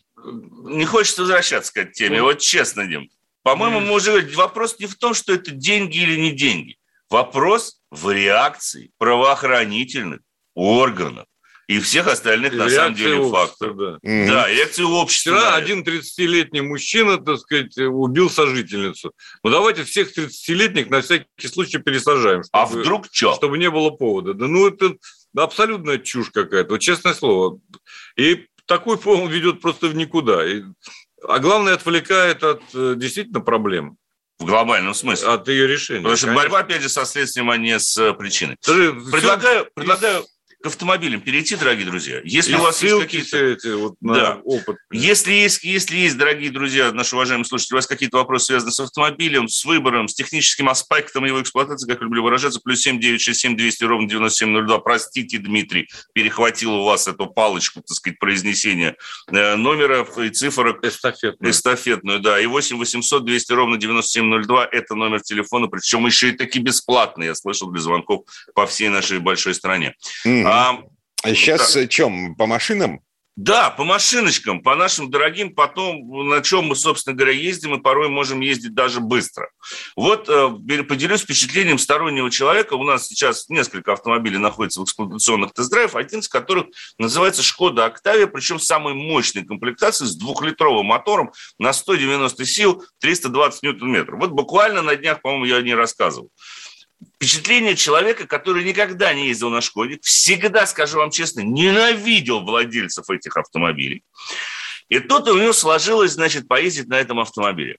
[0.63, 3.09] Не хочется возвращаться к этой теме, вот честно, Дим.
[3.43, 6.75] По-моему, мы уже вопрос не в том, что это деньги или не деньги.
[7.09, 10.19] Вопрос в реакции правоохранительных
[10.57, 11.25] органов
[11.67, 13.77] и всех остальных, и на самом деле, факторов.
[13.77, 13.99] Да.
[14.05, 14.27] Mm-hmm.
[14.27, 15.33] да, реакции общества.
[15.33, 19.11] Вчера один 30-летний мужчина, так сказать, убил сожительницу.
[19.43, 22.41] Ну, давайте всех 30-летних на всякий случай пересажаем.
[22.53, 23.35] А чтобы, а вдруг что?
[23.35, 24.33] Чтобы не было повода.
[24.33, 24.95] Да ну, это
[25.35, 27.59] абсолютная чушь какая-то, вот честное слово.
[28.15, 30.47] И такой фон ведет просто в никуда.
[30.47, 30.63] И,
[31.27, 33.97] а главное, отвлекает от э, действительно проблем.
[34.39, 35.29] В глобальном смысле.
[35.29, 36.01] От ее решения.
[36.01, 38.55] Потому что борьба, опять же, со следствием, а не с э, причиной.
[38.63, 39.71] Предлагаю, все...
[39.73, 40.25] предлагаю
[40.61, 42.19] к автомобилям перейти, дорогие друзья.
[42.23, 43.57] Если и у вас есть какие-то...
[43.77, 44.39] Вот да.
[44.43, 44.77] опыт.
[44.91, 48.79] Если есть, если есть, дорогие друзья, наши уважаемые слушатели, у вас какие-то вопросы связаны с
[48.79, 53.83] автомобилем, с выбором, с техническим аспектом его эксплуатации, как люблю выражаться, плюс 7 967 200
[53.83, 54.79] ровно 9702.
[54.79, 58.95] Простите, Дмитрий, перехватил у вас эту палочку, так сказать, произнесения
[59.31, 60.83] э, номера и цифрок.
[60.83, 61.51] Эстафетную.
[61.51, 62.39] Эстафетную, да.
[62.39, 67.35] И 8 800 200 ровно 9702– это номер телефона, причем еще и таки бесплатный, я
[67.35, 68.21] слышал, для звонков
[68.55, 69.93] по всей нашей большой стране.
[70.25, 70.46] Mm.
[70.47, 70.79] А,
[71.23, 71.87] а сейчас да.
[71.87, 73.01] чем, по машинам?
[73.37, 78.09] Да, по машиночкам, по нашим дорогим, потом, на чем мы, собственно говоря, ездим, и порой
[78.09, 79.51] можем ездить даже быстро.
[79.95, 80.49] Вот э,
[80.83, 82.73] поделюсь впечатлением стороннего человека.
[82.73, 86.65] У нас сейчас несколько автомобилей находится в эксплуатационных тест-драйвах, один из которых
[86.97, 94.19] называется «Шкода Октавия», причем самой мощной комплектации с двухлитровым мотором на 190 сил, 320 ньютон-метров.
[94.19, 96.31] Вот буквально на днях, по-моему, я о ней рассказывал
[97.15, 103.37] впечатление человека, который никогда не ездил на «Шкоде», всегда, скажу вам честно, ненавидел владельцев этих
[103.37, 104.03] автомобилей.
[104.89, 107.77] И тут у него сложилось, значит, поездить на этом автомобиле.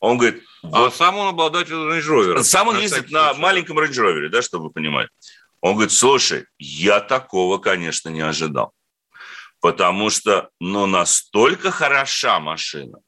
[0.00, 0.42] Он говорит...
[0.62, 2.42] А сам он обладатель Rover.
[2.42, 3.40] Сам он ездит на случай.
[3.40, 5.08] маленьком Rover, да, чтобы вы понимали.
[5.60, 8.72] Он говорит, слушай, я такого, конечно, не ожидал.
[9.60, 12.98] Потому что, ну, настолько хороша машина,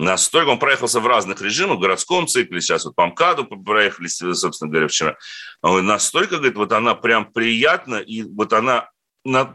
[0.00, 4.70] настолько, он проехался в разных режимах, в городском цикле, сейчас вот по МКАДу проехались, собственно
[4.70, 5.16] говоря, вчера.
[5.62, 8.88] Настолько, говорит, вот она прям приятна, и вот она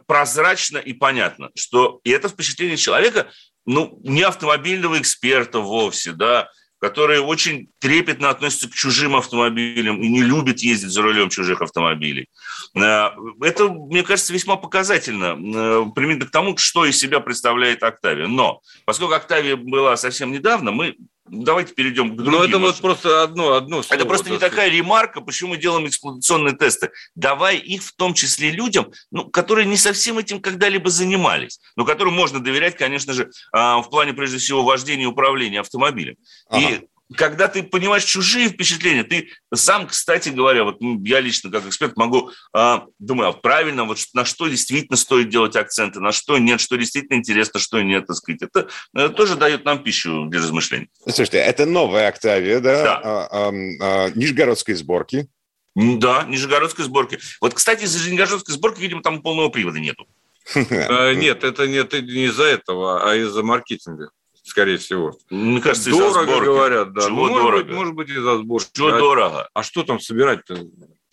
[0.06, 3.32] прозрачно и понятно, что и это впечатление человека,
[3.66, 6.50] ну, не автомобильного эксперта вовсе, да,
[6.86, 12.28] которые очень трепетно относятся к чужим автомобилям и не любят ездить за рулем чужих автомобилей.
[12.76, 13.10] Э,
[13.42, 18.28] это, мне кажется, весьма показательно, э, примерно к тому, что из себя представляет Октавия.
[18.28, 20.96] Но поскольку Октавия была совсем недавно, мы
[21.28, 22.34] Давайте перейдем к другим.
[22.34, 24.00] Ну, это вот просто одно, одно слово.
[24.00, 26.92] Это просто не такая ремарка, почему мы делаем эксплуатационные тесты.
[27.16, 32.14] Давай их в том числе людям, ну, которые не совсем этим когда-либо занимались, но которым
[32.14, 36.16] можно доверять, конечно же, а, в плане, прежде всего, вождения и управления автомобилем.
[36.48, 36.70] Ага.
[36.70, 41.66] И когда ты понимаешь чужие впечатления, ты сам, кстати говоря, вот ну, я лично как
[41.66, 46.38] эксперт могу, а, думаю, а правильно, вот на что действительно стоит делать акценты, на что
[46.38, 48.42] нет, что действительно интересно, что нет, так сказать.
[48.42, 50.90] Это, это тоже дает нам пищу для размышлений.
[51.04, 52.84] Слушайте, это новая Октавия, да?
[52.84, 53.02] Да.
[53.04, 55.28] А, а, а, нижегородской сборки.
[55.76, 57.20] Да, нижегородской сборки.
[57.42, 60.08] Вот, кстати, из-за нижегородской сборки, видимо, там полного привода нету.
[60.56, 64.10] Э, нет, это нет не из-за этого, а из-за маркетинга
[64.46, 65.18] скорее всего.
[65.30, 67.02] Мне кажется, дорого говорят, да.
[67.02, 67.64] Чего ну, дорого?
[67.64, 68.70] Быть, может быть, из-за сборки.
[68.74, 69.50] Чего а, дорого?
[69.54, 70.58] А что там собирать-то?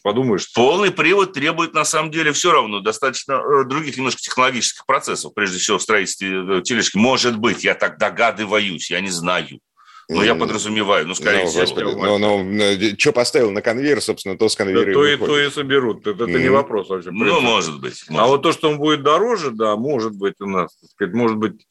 [0.02, 0.52] Подумаешь.
[0.52, 5.58] Полный привод требует, на самом деле, все равно достаточно э, других немножко технологических процессов, прежде
[5.58, 6.96] всего в строительстве э, тележки.
[6.96, 9.60] Может быть, я так догадываюсь, я не знаю.
[10.08, 11.60] Но я подразумеваю, ну, скорее ну, всего.
[11.60, 15.38] Господи, ну, ну, что поставил на конвейер, собственно, то с конвейера да, то, и, то
[15.38, 16.06] и соберут.
[16.06, 16.42] Это, это mm.
[16.42, 17.10] не вопрос вообще.
[17.12, 18.04] Ну, может быть.
[18.08, 18.22] Может.
[18.22, 21.38] А вот то, что он будет дороже, да, может быть у нас, так сказать, может
[21.38, 21.66] быть,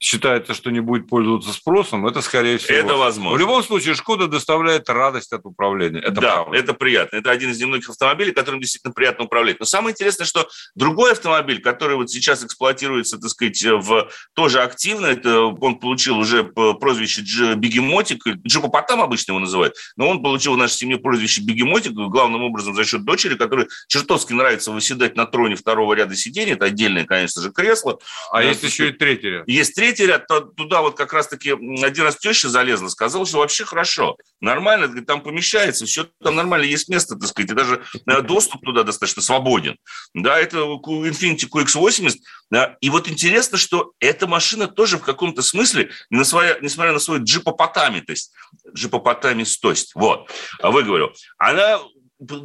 [0.00, 2.78] считается, что не будет пользоваться спросом, это скорее всего.
[2.78, 3.36] Это возможно.
[3.36, 5.98] В любом случае, Шкода доставляет радость от управления.
[5.98, 6.56] Это да, правда.
[6.56, 7.16] это приятно.
[7.16, 9.58] Это один из немногих автомобилей, которым действительно приятно управлять.
[9.58, 15.06] Но самое интересное, что другой автомобиль, который вот сейчас эксплуатируется, так сказать, в, тоже активно,
[15.06, 17.22] это он получил уже прозвище
[17.56, 22.74] Бегемотик, Джипопотам обычно его называют, но он получил в нашей семье прозвище Бегемотик, главным образом
[22.74, 26.52] за счет дочери, которой чертовски нравится выседать на троне второго ряда сидений.
[26.52, 27.98] Это отдельное, конечно же, кресло.
[28.30, 29.48] А есть еще и третий ряд.
[29.48, 33.64] Есть третий третий ряд, туда вот как раз-таки один раз теща залезла, сказала, что вообще
[33.64, 38.62] хорошо, нормально, там помещается, все там нормально, есть место, так сказать, и даже э, доступ
[38.64, 39.76] туда достаточно свободен.
[40.12, 42.16] Да, это Infiniti QX80.
[42.50, 48.32] Да, и вот интересно, что эта машина тоже в каком-то смысле, несмотря на свою джипопотамитость,
[48.74, 51.80] джипопотамистость, вот, а вы говорю, она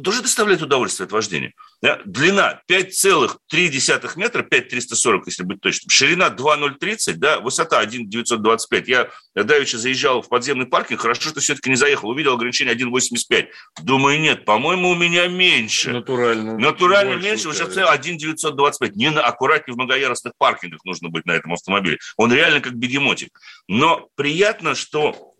[0.02, 1.52] тоже доставляет удовольствие от вождения.
[1.84, 2.00] Да?
[2.06, 5.90] Длина 5,3 метра, 5,340, если быть точным.
[5.90, 7.40] Ширина 2,030, да?
[7.40, 8.88] высота 1,925.
[8.88, 12.08] Я давеча заезжал в подземный паркинг, хорошо, что все-таки не заехал.
[12.08, 13.48] Увидел ограничение 1,85.
[13.82, 15.90] Думаю, нет, по-моему, у меня меньше.
[15.90, 16.56] Натурально.
[16.56, 18.96] Натурально меньше, высота 1,925.
[18.96, 21.98] Не на, аккуратнее в многоярусных паркингах нужно быть на этом автомобиле.
[22.16, 23.38] Он реально как бегемотик.
[23.68, 25.33] Но приятно, что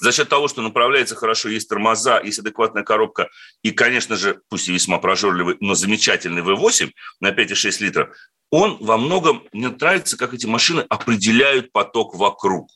[0.00, 3.28] за счет того, что направляется хорошо, есть тормоза, есть адекватная коробка
[3.62, 8.16] и, конечно же, пусть и весьма прожорливый, но замечательный V8 на 5,6 литров,
[8.50, 12.68] он во многом, мне нравится, как эти машины определяют поток вокруг.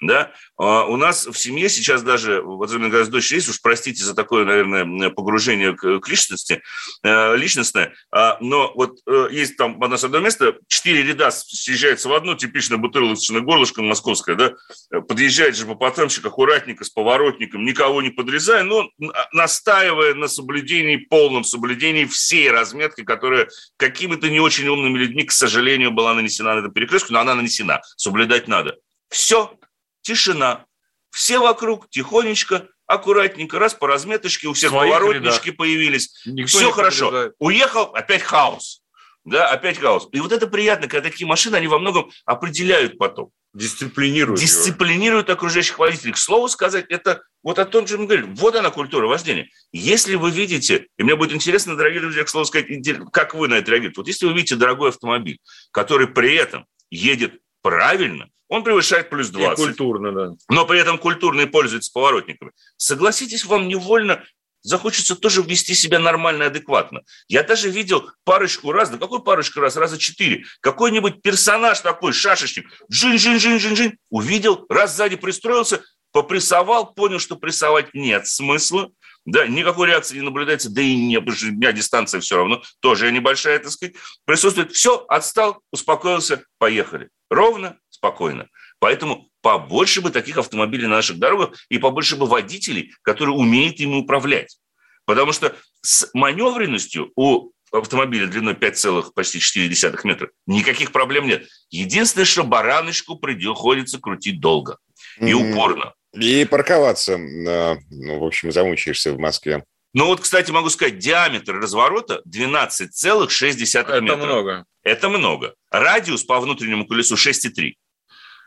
[0.00, 0.32] Да?
[0.56, 4.14] А у нас в семье сейчас даже, вот когда с дочерью есть, уж простите за
[4.14, 6.62] такое, наверное, погружение к, личности,
[7.02, 12.14] э, личностное, а, но вот э, есть там одно одно место, четыре ряда съезжается в
[12.14, 18.62] одну, типичное бутылочное горлышко московское, да, подъезжает же попотамщик аккуратненько, с поворотником, никого не подрезая,
[18.62, 18.88] но
[19.32, 25.90] настаивая на соблюдении, полном соблюдении всей разметки, которая какими-то не очень умными людьми, к сожалению,
[25.90, 28.76] была нанесена на этом перекрестку, но она нанесена, соблюдать надо.
[29.08, 29.58] Все,
[30.02, 30.64] тишина.
[31.10, 35.56] Все вокруг тихонечко, аккуратненько, раз по разметочке, у всех Своих поворотнички рядах.
[35.56, 36.22] появились.
[36.26, 37.06] Никто Все хорошо.
[37.06, 37.34] Подрезает.
[37.38, 38.82] Уехал, опять хаос.
[39.24, 40.08] Да, опять хаос.
[40.12, 43.30] И вот это приятно, когда такие машины, они во многом определяют поток.
[43.54, 44.40] Дисциплинируют.
[44.40, 45.36] Дисциплинируют его.
[45.36, 46.12] окружающих водителей.
[46.12, 48.34] К слову сказать, это вот о том, чем мы говорим.
[48.34, 49.48] Вот она культура вождения.
[49.72, 52.66] Если вы видите, и мне будет интересно, дорогие друзья, к слову сказать,
[53.12, 54.00] как вы на это реагируете.
[54.00, 55.38] Вот если вы видите дорогой автомобиль,
[55.72, 59.58] который при этом едет правильно, он превышает плюс 20.
[59.58, 60.34] И культурно, да.
[60.48, 62.52] Но при этом культурно и пользуется поворотниками.
[62.76, 64.24] Согласитесь, вам невольно
[64.62, 67.02] захочется тоже вести себя нормально и адекватно.
[67.28, 72.66] Я даже видел парочку раз, да какой парочку раз, раза четыре, какой-нибудь персонаж такой, шашечник,
[72.90, 75.82] джин-джин-джин-джин-джин, увидел, раз сзади пристроился,
[76.12, 78.90] попрессовал, понял, что прессовать нет смысла,
[79.24, 82.62] да, никакой реакции не наблюдается, да и не, потому что у меня дистанция все равно,
[82.80, 84.72] тоже небольшая, так сказать, присутствует.
[84.72, 87.10] Все, отстал, успокоился, поехали.
[87.30, 88.48] Ровно, спокойно.
[88.78, 93.96] Поэтому побольше бы таких автомобилей на наших дорогах и побольше бы водителей, которые умеют ими
[93.96, 94.58] управлять.
[95.04, 99.68] Потому что с маневренностью у автомобиля длиной 5, почти 4
[100.04, 101.46] метра никаких проблем нет.
[101.70, 104.78] Единственное, что бараночку приходится крутить долго
[105.20, 105.92] и упорно.
[106.12, 109.64] И парковаться, ну, в общем, замучаешься в Москве.
[109.94, 114.16] Ну вот, кстати, могу сказать, диаметр разворота 12,6 Это метра.
[114.16, 114.64] много.
[114.82, 115.54] Это много.
[115.70, 117.74] Радиус по внутреннему колесу 6,3.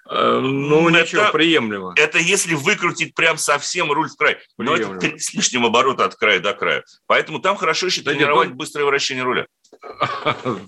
[0.10, 1.94] Э, ну, это, ничего, приемлемо.
[1.96, 4.38] Это если выкрутить прям совсем руль в край.
[4.58, 6.84] Но это 3 с лишним оборота от края до края.
[7.08, 8.58] Поэтому там хорошо еще да тренировать нет, он...
[8.58, 9.46] быстрое вращение руля.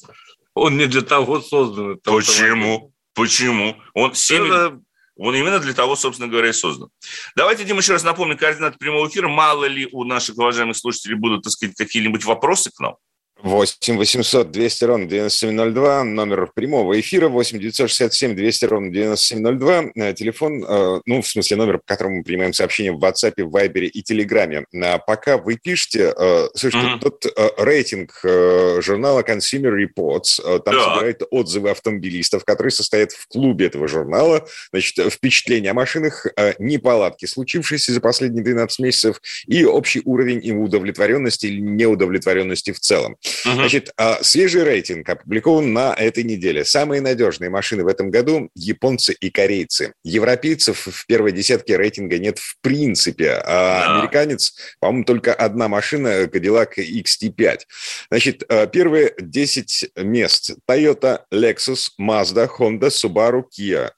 [0.55, 1.97] Он не для того создан.
[2.03, 2.93] Почему?
[3.15, 3.75] Почему?
[3.95, 4.45] Он 7...
[4.45, 4.79] Это
[5.15, 6.89] он именно для того, собственно говоря, и создан.
[7.35, 9.27] Давайте, Дима, еще раз напомню координаты прямого эфира.
[9.27, 12.95] Мало ли у наших уважаемых слушателей будут, так сказать, какие-нибудь вопросы к нам?
[13.43, 20.63] 8 800 200 ровно 9702, номер прямого эфира 8 967 200 ровно 9702, э, телефон,
[20.63, 24.01] э, ну, в смысле номер, по которому мы принимаем сообщения в WhatsApp, в Viber и
[24.01, 24.65] Телеграме.
[24.81, 26.99] А пока вы пишете, э, слушайте, mm-hmm.
[26.99, 27.25] тот
[27.57, 28.19] рейтинг
[28.81, 30.93] журнала Consumer Reports, там да.
[30.93, 36.27] собирают отзывы автомобилистов, которые состоят в клубе этого журнала, значит, впечатления о машинах,
[36.59, 43.17] неполадки, случившиеся за последние 12 месяцев, и общий уровень удовлетворенности или неудовлетворенности в целом.
[43.45, 43.53] Угу.
[43.53, 46.65] Значит, а, свежий рейтинг опубликован на этой неделе.
[46.65, 49.93] Самые надежные машины в этом году– японцы и корейцы.
[50.03, 53.31] Европейцев в первой десятке рейтинга нет в принципе.
[53.31, 53.95] А да.
[53.97, 57.59] американец, по-моему, только одна машина– Cadillac XT5.
[58.09, 63.91] Значит, а, первые 10 мест– Toyota, Lexus, Mazda, Honda, Subaru, Kia.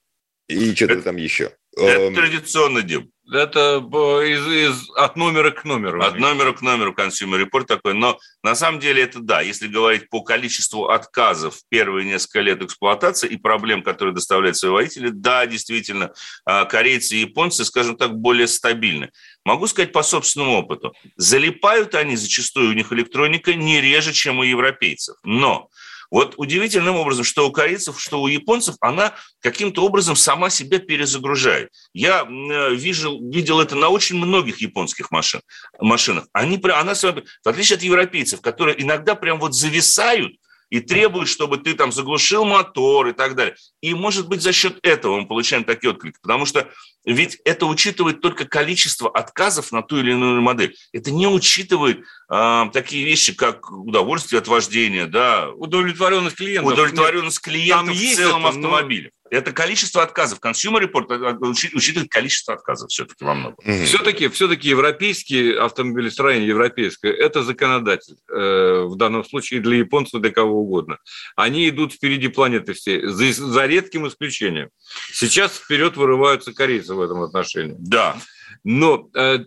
[0.48, 1.52] И что-то там еще.
[1.76, 3.10] Это эм, традиционно, Дим.
[3.32, 3.78] Это
[4.24, 6.02] из, из, от номера к номеру.
[6.02, 7.94] От номера к номеру Consumer Report такой.
[7.94, 9.40] Но на самом деле это да.
[9.40, 14.70] Если говорить по количеству отказов в первые несколько лет эксплуатации и проблем, которые доставляют свои
[14.70, 16.12] водители, да, действительно,
[16.44, 19.10] а, корейцы и японцы, скажем так, более стабильны.
[19.44, 20.94] Могу сказать по собственному опыту.
[21.16, 25.16] Залипают они зачастую, у них электроника не реже, чем у европейцев.
[25.24, 25.68] Но
[26.10, 31.70] вот удивительным образом, что у корейцев, что у японцев, она каким-то образом сама себя перезагружает.
[31.92, 35.40] Я э, видел, видел это на очень многих японских машин,
[35.80, 36.26] машинах.
[36.32, 40.34] Они, она, в отличие от европейцев, которые иногда прям вот зависают,
[40.70, 43.56] и требуют, чтобы ты там заглушил мотор и так далее.
[43.80, 46.68] И, может быть, за счет этого мы получаем такие отклики, потому что
[47.04, 50.76] ведь это учитывает только количество отказов на ту или иную модель.
[50.92, 52.02] Это не учитывает
[52.32, 56.72] э, такие вещи, как удовольствие от вождения, да, удовлетворенность клиентов.
[56.72, 59.10] Удовлетворенность клиентов в целом это, автомобиля.
[59.30, 60.38] Это количество отказов.
[60.40, 63.58] Consumer Report э, э, учитывает количество отказов все-таки во многом.
[63.64, 63.84] Mm-hmm.
[63.84, 68.16] Все-таки, все-таки европейский автомобилестроение, европейское, это законодатель.
[68.30, 70.98] Э, в данном случае для японцев, для кого угодно.
[71.34, 74.70] Они идут впереди планеты все, за, за редким исключением.
[75.12, 77.76] Сейчас вперед вырываются корейцы в этом отношении.
[77.78, 78.16] Да.
[78.64, 79.40] Но э,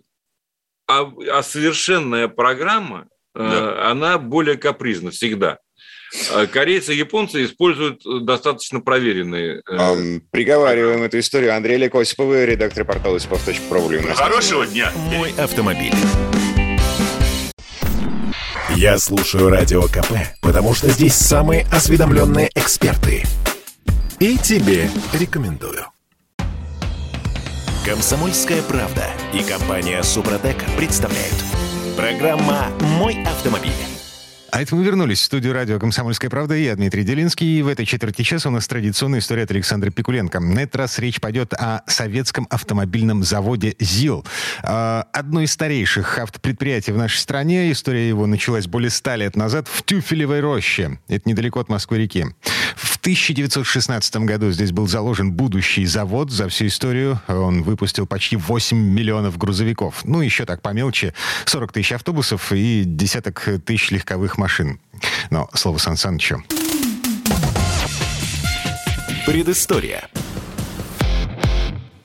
[0.86, 3.90] а, а совершенная программа, э, да.
[3.90, 5.58] она более капризна всегда.
[6.32, 9.62] А корейцы и японцы используют достаточно проверенные...
[9.68, 10.20] Э...
[10.30, 11.54] Приговариваем эту историю.
[11.54, 14.14] Андрей Олег Осиповый, редактор портала осипов.про.
[14.14, 14.92] Хорошего дня!
[15.12, 15.94] Мой автомобиль.
[18.76, 23.24] Я слушаю Радио КП, потому что здесь самые осведомленные эксперты.
[24.20, 25.86] И тебе рекомендую.
[27.84, 31.34] Комсомольская правда и компания Супротек представляют.
[31.96, 33.89] Программа «Мой автомобиль».
[34.52, 36.54] А это мы вернулись в студию радио «Комсомольская правда».
[36.54, 37.58] Я Дмитрий Делинский.
[37.58, 40.40] И в этой четверти часа у нас традиционная история от Александра Пикуленко.
[40.40, 44.26] На этот раз речь пойдет о советском автомобильном заводе «ЗИЛ».
[44.62, 47.70] А, одно из старейших автопредприятий в нашей стране.
[47.70, 50.98] История его началась более ста лет назад в Тюфелевой роще.
[51.06, 52.26] Это недалеко от Москвы-реки.
[53.00, 56.30] В 1916 году здесь был заложен будущий завод.
[56.30, 60.02] За всю историю он выпустил почти 8 миллионов грузовиков.
[60.04, 61.14] Ну, еще так по мелочи.
[61.46, 64.80] 40 тысяч автобусов и десяток тысяч легковых машин.
[65.30, 66.44] Но слово Сан Санычу.
[69.24, 70.06] Предыстория.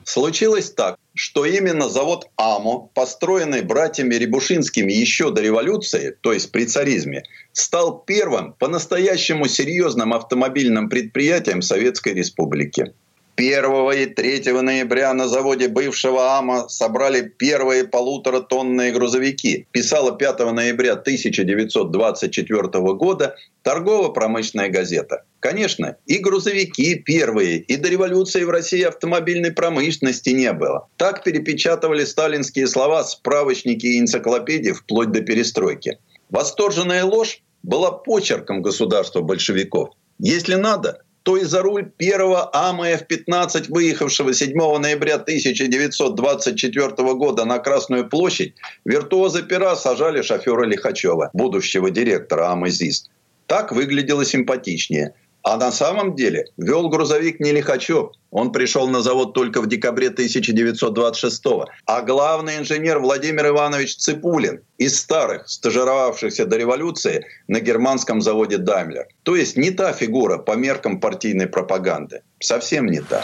[0.04, 6.66] Случилось так, что именно завод АМО, построенный братьями Рябушинскими еще до революции, то есть при
[6.66, 12.92] царизме, стал первым по-настоящему серьезным автомобильным предприятием Советской Республики.
[13.36, 19.66] 1 и 3 ноября на заводе бывшего АМА собрали первые полуторатонные грузовики.
[19.72, 22.62] Писала 5 ноября 1924
[22.94, 25.24] года торгово-промышленная газета.
[25.40, 30.88] Конечно, и грузовики первые, и до революции в России автомобильной промышленности не было.
[30.96, 35.98] Так перепечатывали сталинские слова справочники и энциклопедии вплоть до перестройки.
[36.30, 39.90] Восторженная ложь была почерком государства большевиков.
[40.18, 48.08] Если надо, то и за руль первого АМФ-15, выехавшего 7 ноября 1924 года на Красную
[48.08, 48.54] площадь,
[48.84, 53.10] виртуозы пера сажали шофера Лихачева, будущего директора АМЭЗИС.
[53.48, 55.14] Так выглядело симпатичнее–
[55.46, 58.10] а на самом деле вел грузовик не Лихачев.
[58.32, 61.44] Он пришел на завод только в декабре 1926
[61.86, 69.06] А главный инженер Владимир Иванович Ципулин из старых, стажировавшихся до революции на германском заводе Даймлер.
[69.22, 72.22] То есть не та фигура по меркам партийной пропаганды.
[72.40, 73.22] Совсем не та.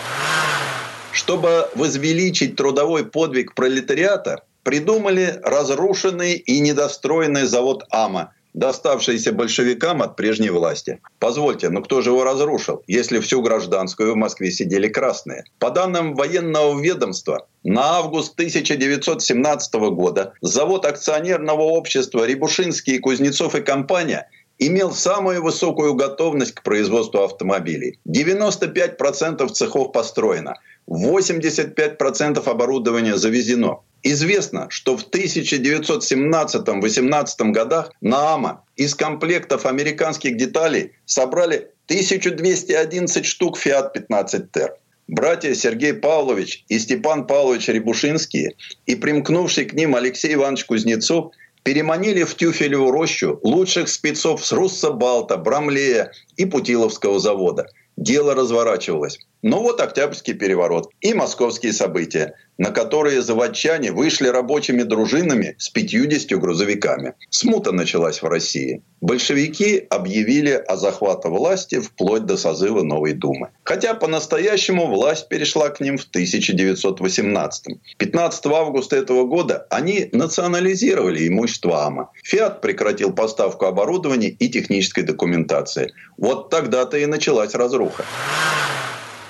[1.11, 10.51] Чтобы возвеличить трудовой подвиг пролетариата, придумали разрушенный и недостроенный завод АМА– доставшиеся большевикам от прежней
[10.51, 11.01] власти.
[11.19, 15.45] Позвольте, но кто же его разрушил, если всю гражданскую в Москве сидели красные?
[15.59, 24.29] По данным военного ведомства, на август 1917 года завод акционерного общества «Рябушинский, Кузнецов и компания»
[24.59, 27.99] имел самую высокую готовность к производству автомобилей.
[28.07, 30.55] 95% цехов построено,
[30.89, 33.81] 85% оборудования завезено.
[34.03, 43.93] Известно, что в 1917-18 годах на АМА из комплектов американских деталей собрали 1211 штук Fiat
[43.93, 44.71] 15 Ter.
[45.09, 48.55] Братья Сергей Павлович и Степан Павлович Рябушинские
[48.87, 55.37] и примкнувший к ним Алексей Иванович Кузнецов переманили в Тюфелеву рощу лучших спецов с Руссобалта,
[55.37, 57.67] Брамлея и Путиловского завода–
[57.97, 59.19] дело разворачивалось.
[59.43, 66.39] Но вот Октябрьский переворот и московские события, на которые заводчане вышли рабочими дружинами с 50
[66.39, 67.15] грузовиками.
[67.29, 68.83] Смута началась в России.
[69.01, 73.49] Большевики объявили о захвате власти вплоть до созыва Новой Думы.
[73.65, 77.79] Хотя по-настоящему власть перешла к ним в 1918.
[77.99, 82.11] 15 августа этого года они национализировали имущество АМА.
[82.23, 85.93] «Фиат» прекратил поставку оборудования и технической документации.
[86.17, 88.05] Вот тогда-то и началась разруха.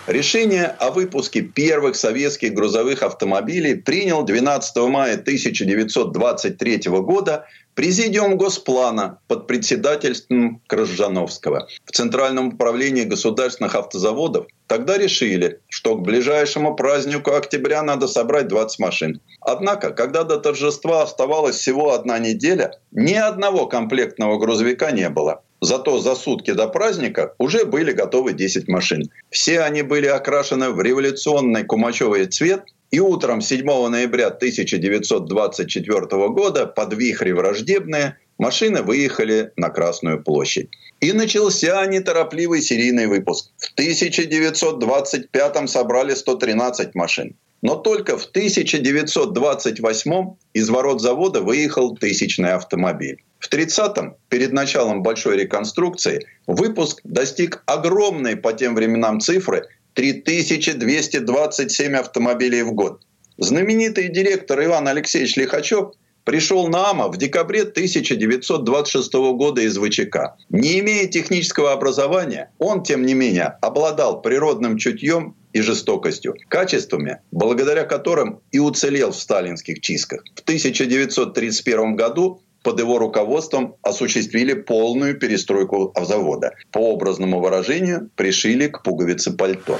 [0.08, 7.46] Решение о выпуске первых советских грузовых автомобилей принял 12 мая 1923 года
[7.76, 11.68] Президиум Госплана под председательством Крыжановского.
[11.84, 18.80] В Центральном управлении государственных автозаводов тогда решили, что к ближайшему празднику октября надо собрать 20
[18.80, 19.20] машин.
[19.40, 25.42] Однако, когда до торжества оставалась всего одна неделя, ни одного комплектного грузовика не было.
[25.64, 29.10] Зато за сутки до праздника уже были готовы 10 машин.
[29.30, 36.00] Все они были окрашены в революционный кумачевый цвет, и утром 7 ноября 1924
[36.30, 40.68] года под вихри враждебные машины выехали на Красную площадь.
[41.00, 43.52] И начался неторопливый серийный выпуск.
[43.56, 47.36] В 1925 собрали 113 машин.
[47.62, 53.22] Но только в 1928 из ворот завода выехал тысячный автомобиль.
[53.38, 62.62] В 30-м, перед началом большой реконструкции, выпуск достиг огромной по тем временам цифры 3227 автомобилей
[62.62, 63.02] в год.
[63.38, 65.92] Знаменитый директор Иван Алексеевич Лихачев
[66.24, 70.36] пришел на АМА в декабре 1926 года из ВЧК.
[70.50, 77.84] Не имея технического образования, он, тем не менее, обладал природным чутьем и жестокостью, качествами, благодаря
[77.84, 80.24] которым и уцелел в сталинских чистках.
[80.34, 86.52] В 1931 году под его руководством осуществили полную перестройку завода.
[86.70, 89.78] По образному выражению, пришили к пуговице пальто.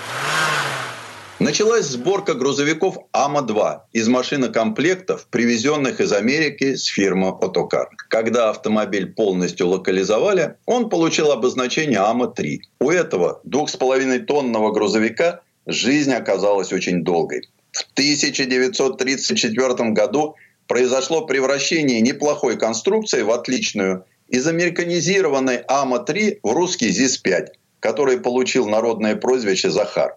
[1.43, 7.89] Началась сборка грузовиков АМА-2 из машинокомплектов, привезенных из Америки с фирмы «Отокар».
[8.11, 12.59] Когда автомобиль полностью локализовали, он получил обозначение АМА-3.
[12.79, 17.49] У этого 2,5-тонного грузовика жизнь оказалась очень долгой.
[17.73, 20.37] В 1934 году
[20.69, 27.47] произошло превращение неплохой конструкции в отличную из американизированной АМА-3 в русский ЗИС-5,
[27.81, 30.15] который получил народное прозвище «Захар».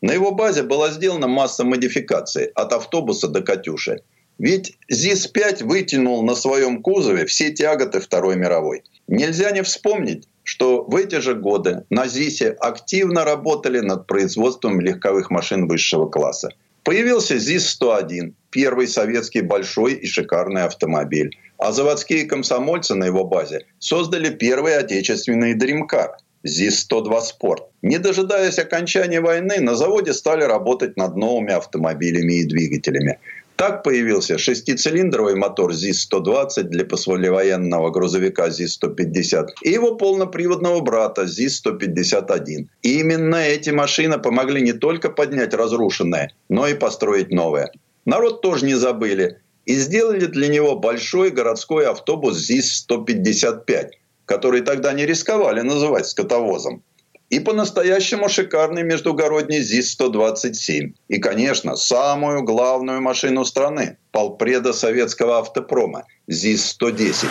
[0.00, 4.02] На его базе была сделана масса модификаций от автобуса до «Катюши».
[4.38, 8.82] Ведь ЗИС-5 вытянул на своем кузове все тяготы Второй мировой.
[9.08, 15.30] Нельзя не вспомнить, что в эти же годы на ЗИСе активно работали над производством легковых
[15.30, 16.50] машин высшего класса.
[16.84, 21.36] Появился ЗИС-101, первый советский большой и шикарный автомобиль.
[21.58, 27.64] А заводские комсомольцы на его базе создали первый отечественный дримкар ЗИС-102 «Спорт».
[27.82, 33.18] Не дожидаясь окончания войны, на заводе стали работать над новыми автомобилями и двигателями.
[33.56, 42.66] Так появился шестицилиндровый мотор ЗИС-120 для послевоенного грузовика ЗИС-150 и его полноприводного брата ЗИС-151.
[42.82, 47.72] И именно эти машины помогли не только поднять разрушенное, но и построить новое.
[48.04, 53.88] Народ тоже не забыли и сделали для него большой городской автобус ЗИС-155,
[54.26, 56.82] который тогда не рисковали называть скотовозом
[57.30, 60.92] и по-настоящему шикарный междугородний ЗИС-127.
[61.08, 67.28] И, конечно, самую главную машину страны– полпреда советского автопрома ЗИС-110.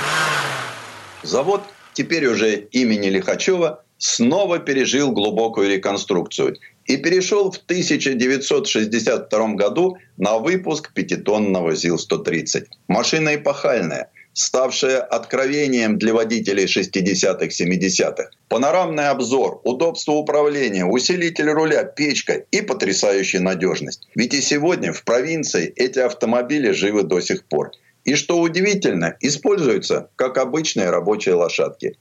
[1.23, 1.61] Завод,
[1.93, 10.93] теперь уже имени Лихачева, снова пережил глубокую реконструкцию и перешел в 1962 году на выпуск
[10.93, 12.65] пятитонного ЗИЛ-130.
[12.87, 18.29] Машина эпохальная– ставшее откровением для водителей 60-х, 70-х.
[18.49, 24.07] Панорамный обзор, удобство управления, усилитель руля, печка и потрясающая надежность.
[24.13, 27.71] Ведь и сегодня в провинции эти автомобили живы до сих пор.
[28.03, 31.95] И что удивительно, используются как обычные рабочие лошадки.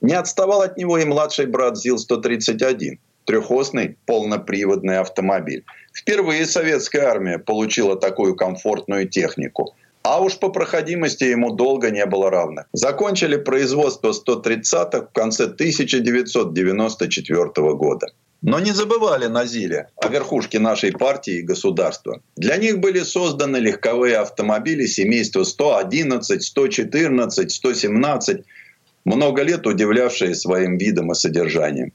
[0.00, 5.64] Не отставал от него и младший брат ЗИЛ-131, трехосный полноприводный автомобиль.
[5.92, 9.74] Впервые советская армия получила такую комфортную технику.
[10.02, 12.64] А уж по проходимости ему долго не было равных.
[12.72, 18.06] Закончили производство 130-х в конце 1994 года.
[18.42, 22.22] Но не забывали на Зиле о верхушке нашей партии и государства.
[22.36, 28.42] Для них были созданы легковые автомобили семейства 111, 114, 117,
[29.04, 31.92] много лет удивлявшие своим видом и содержанием.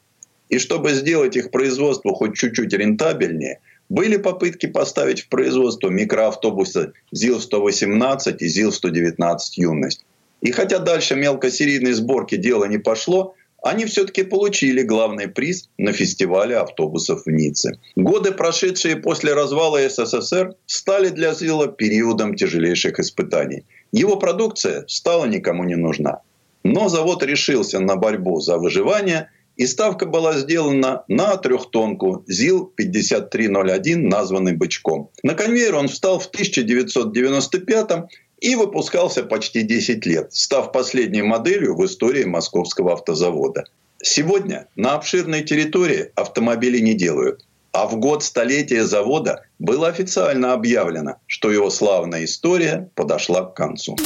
[0.49, 3.58] И чтобы сделать их производство хоть чуть-чуть рентабельнее–
[3.90, 10.06] были попытки поставить в производство микроавтобусы ЗИЛ-118 и ЗИЛ-119 «Юность».
[10.42, 16.58] И хотя дальше мелкосерийной сборки дело не пошло, они все-таки получили главный приз на фестивале
[16.58, 17.80] автобусов в Ницце.
[17.96, 23.64] Годы, прошедшие после развала СССР, стали для ЗИЛа периодом тяжелейших испытаний.
[23.92, 26.22] Его продукция стала никому не нужна.
[26.64, 34.53] Но завод решился на борьбу за выживание и ставка была сделана на трехтонку ЗИЛ-5301, названный
[34.53, 35.10] «Бычком».
[35.24, 37.91] На конвейер он встал в 1995
[38.39, 43.64] и выпускался почти 10 лет, став последней моделью в истории московского автозавода.
[44.03, 47.45] Сегодня на обширной территории автомобили не делают.
[47.72, 53.97] А в год столетия завода было официально объявлено, что его славная история подошла к концу.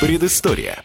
[0.00, 0.84] Предыстория.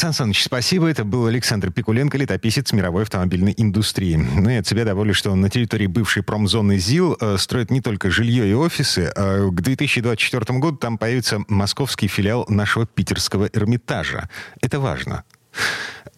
[0.00, 0.88] Сан Саныч, спасибо.
[0.88, 4.14] Это был Александр Пикуленко, летописец мировой автомобильной индустрии.
[4.16, 8.10] Ну и от себя довольны, что на территории бывшей промзоны ЗИЛ э, строят не только
[8.10, 9.12] жилье и офисы.
[9.14, 14.30] А к 2024 году там появится московский филиал нашего питерского Эрмитажа.
[14.62, 15.24] Это важно.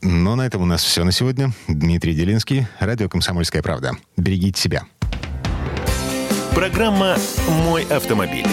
[0.00, 1.52] Но на этом у нас все на сегодня.
[1.66, 3.96] Дмитрий Делинский, радио «Комсомольская правда».
[4.16, 4.84] Берегите себя.
[6.54, 7.16] Программа
[7.48, 8.46] «Мой автомобиль».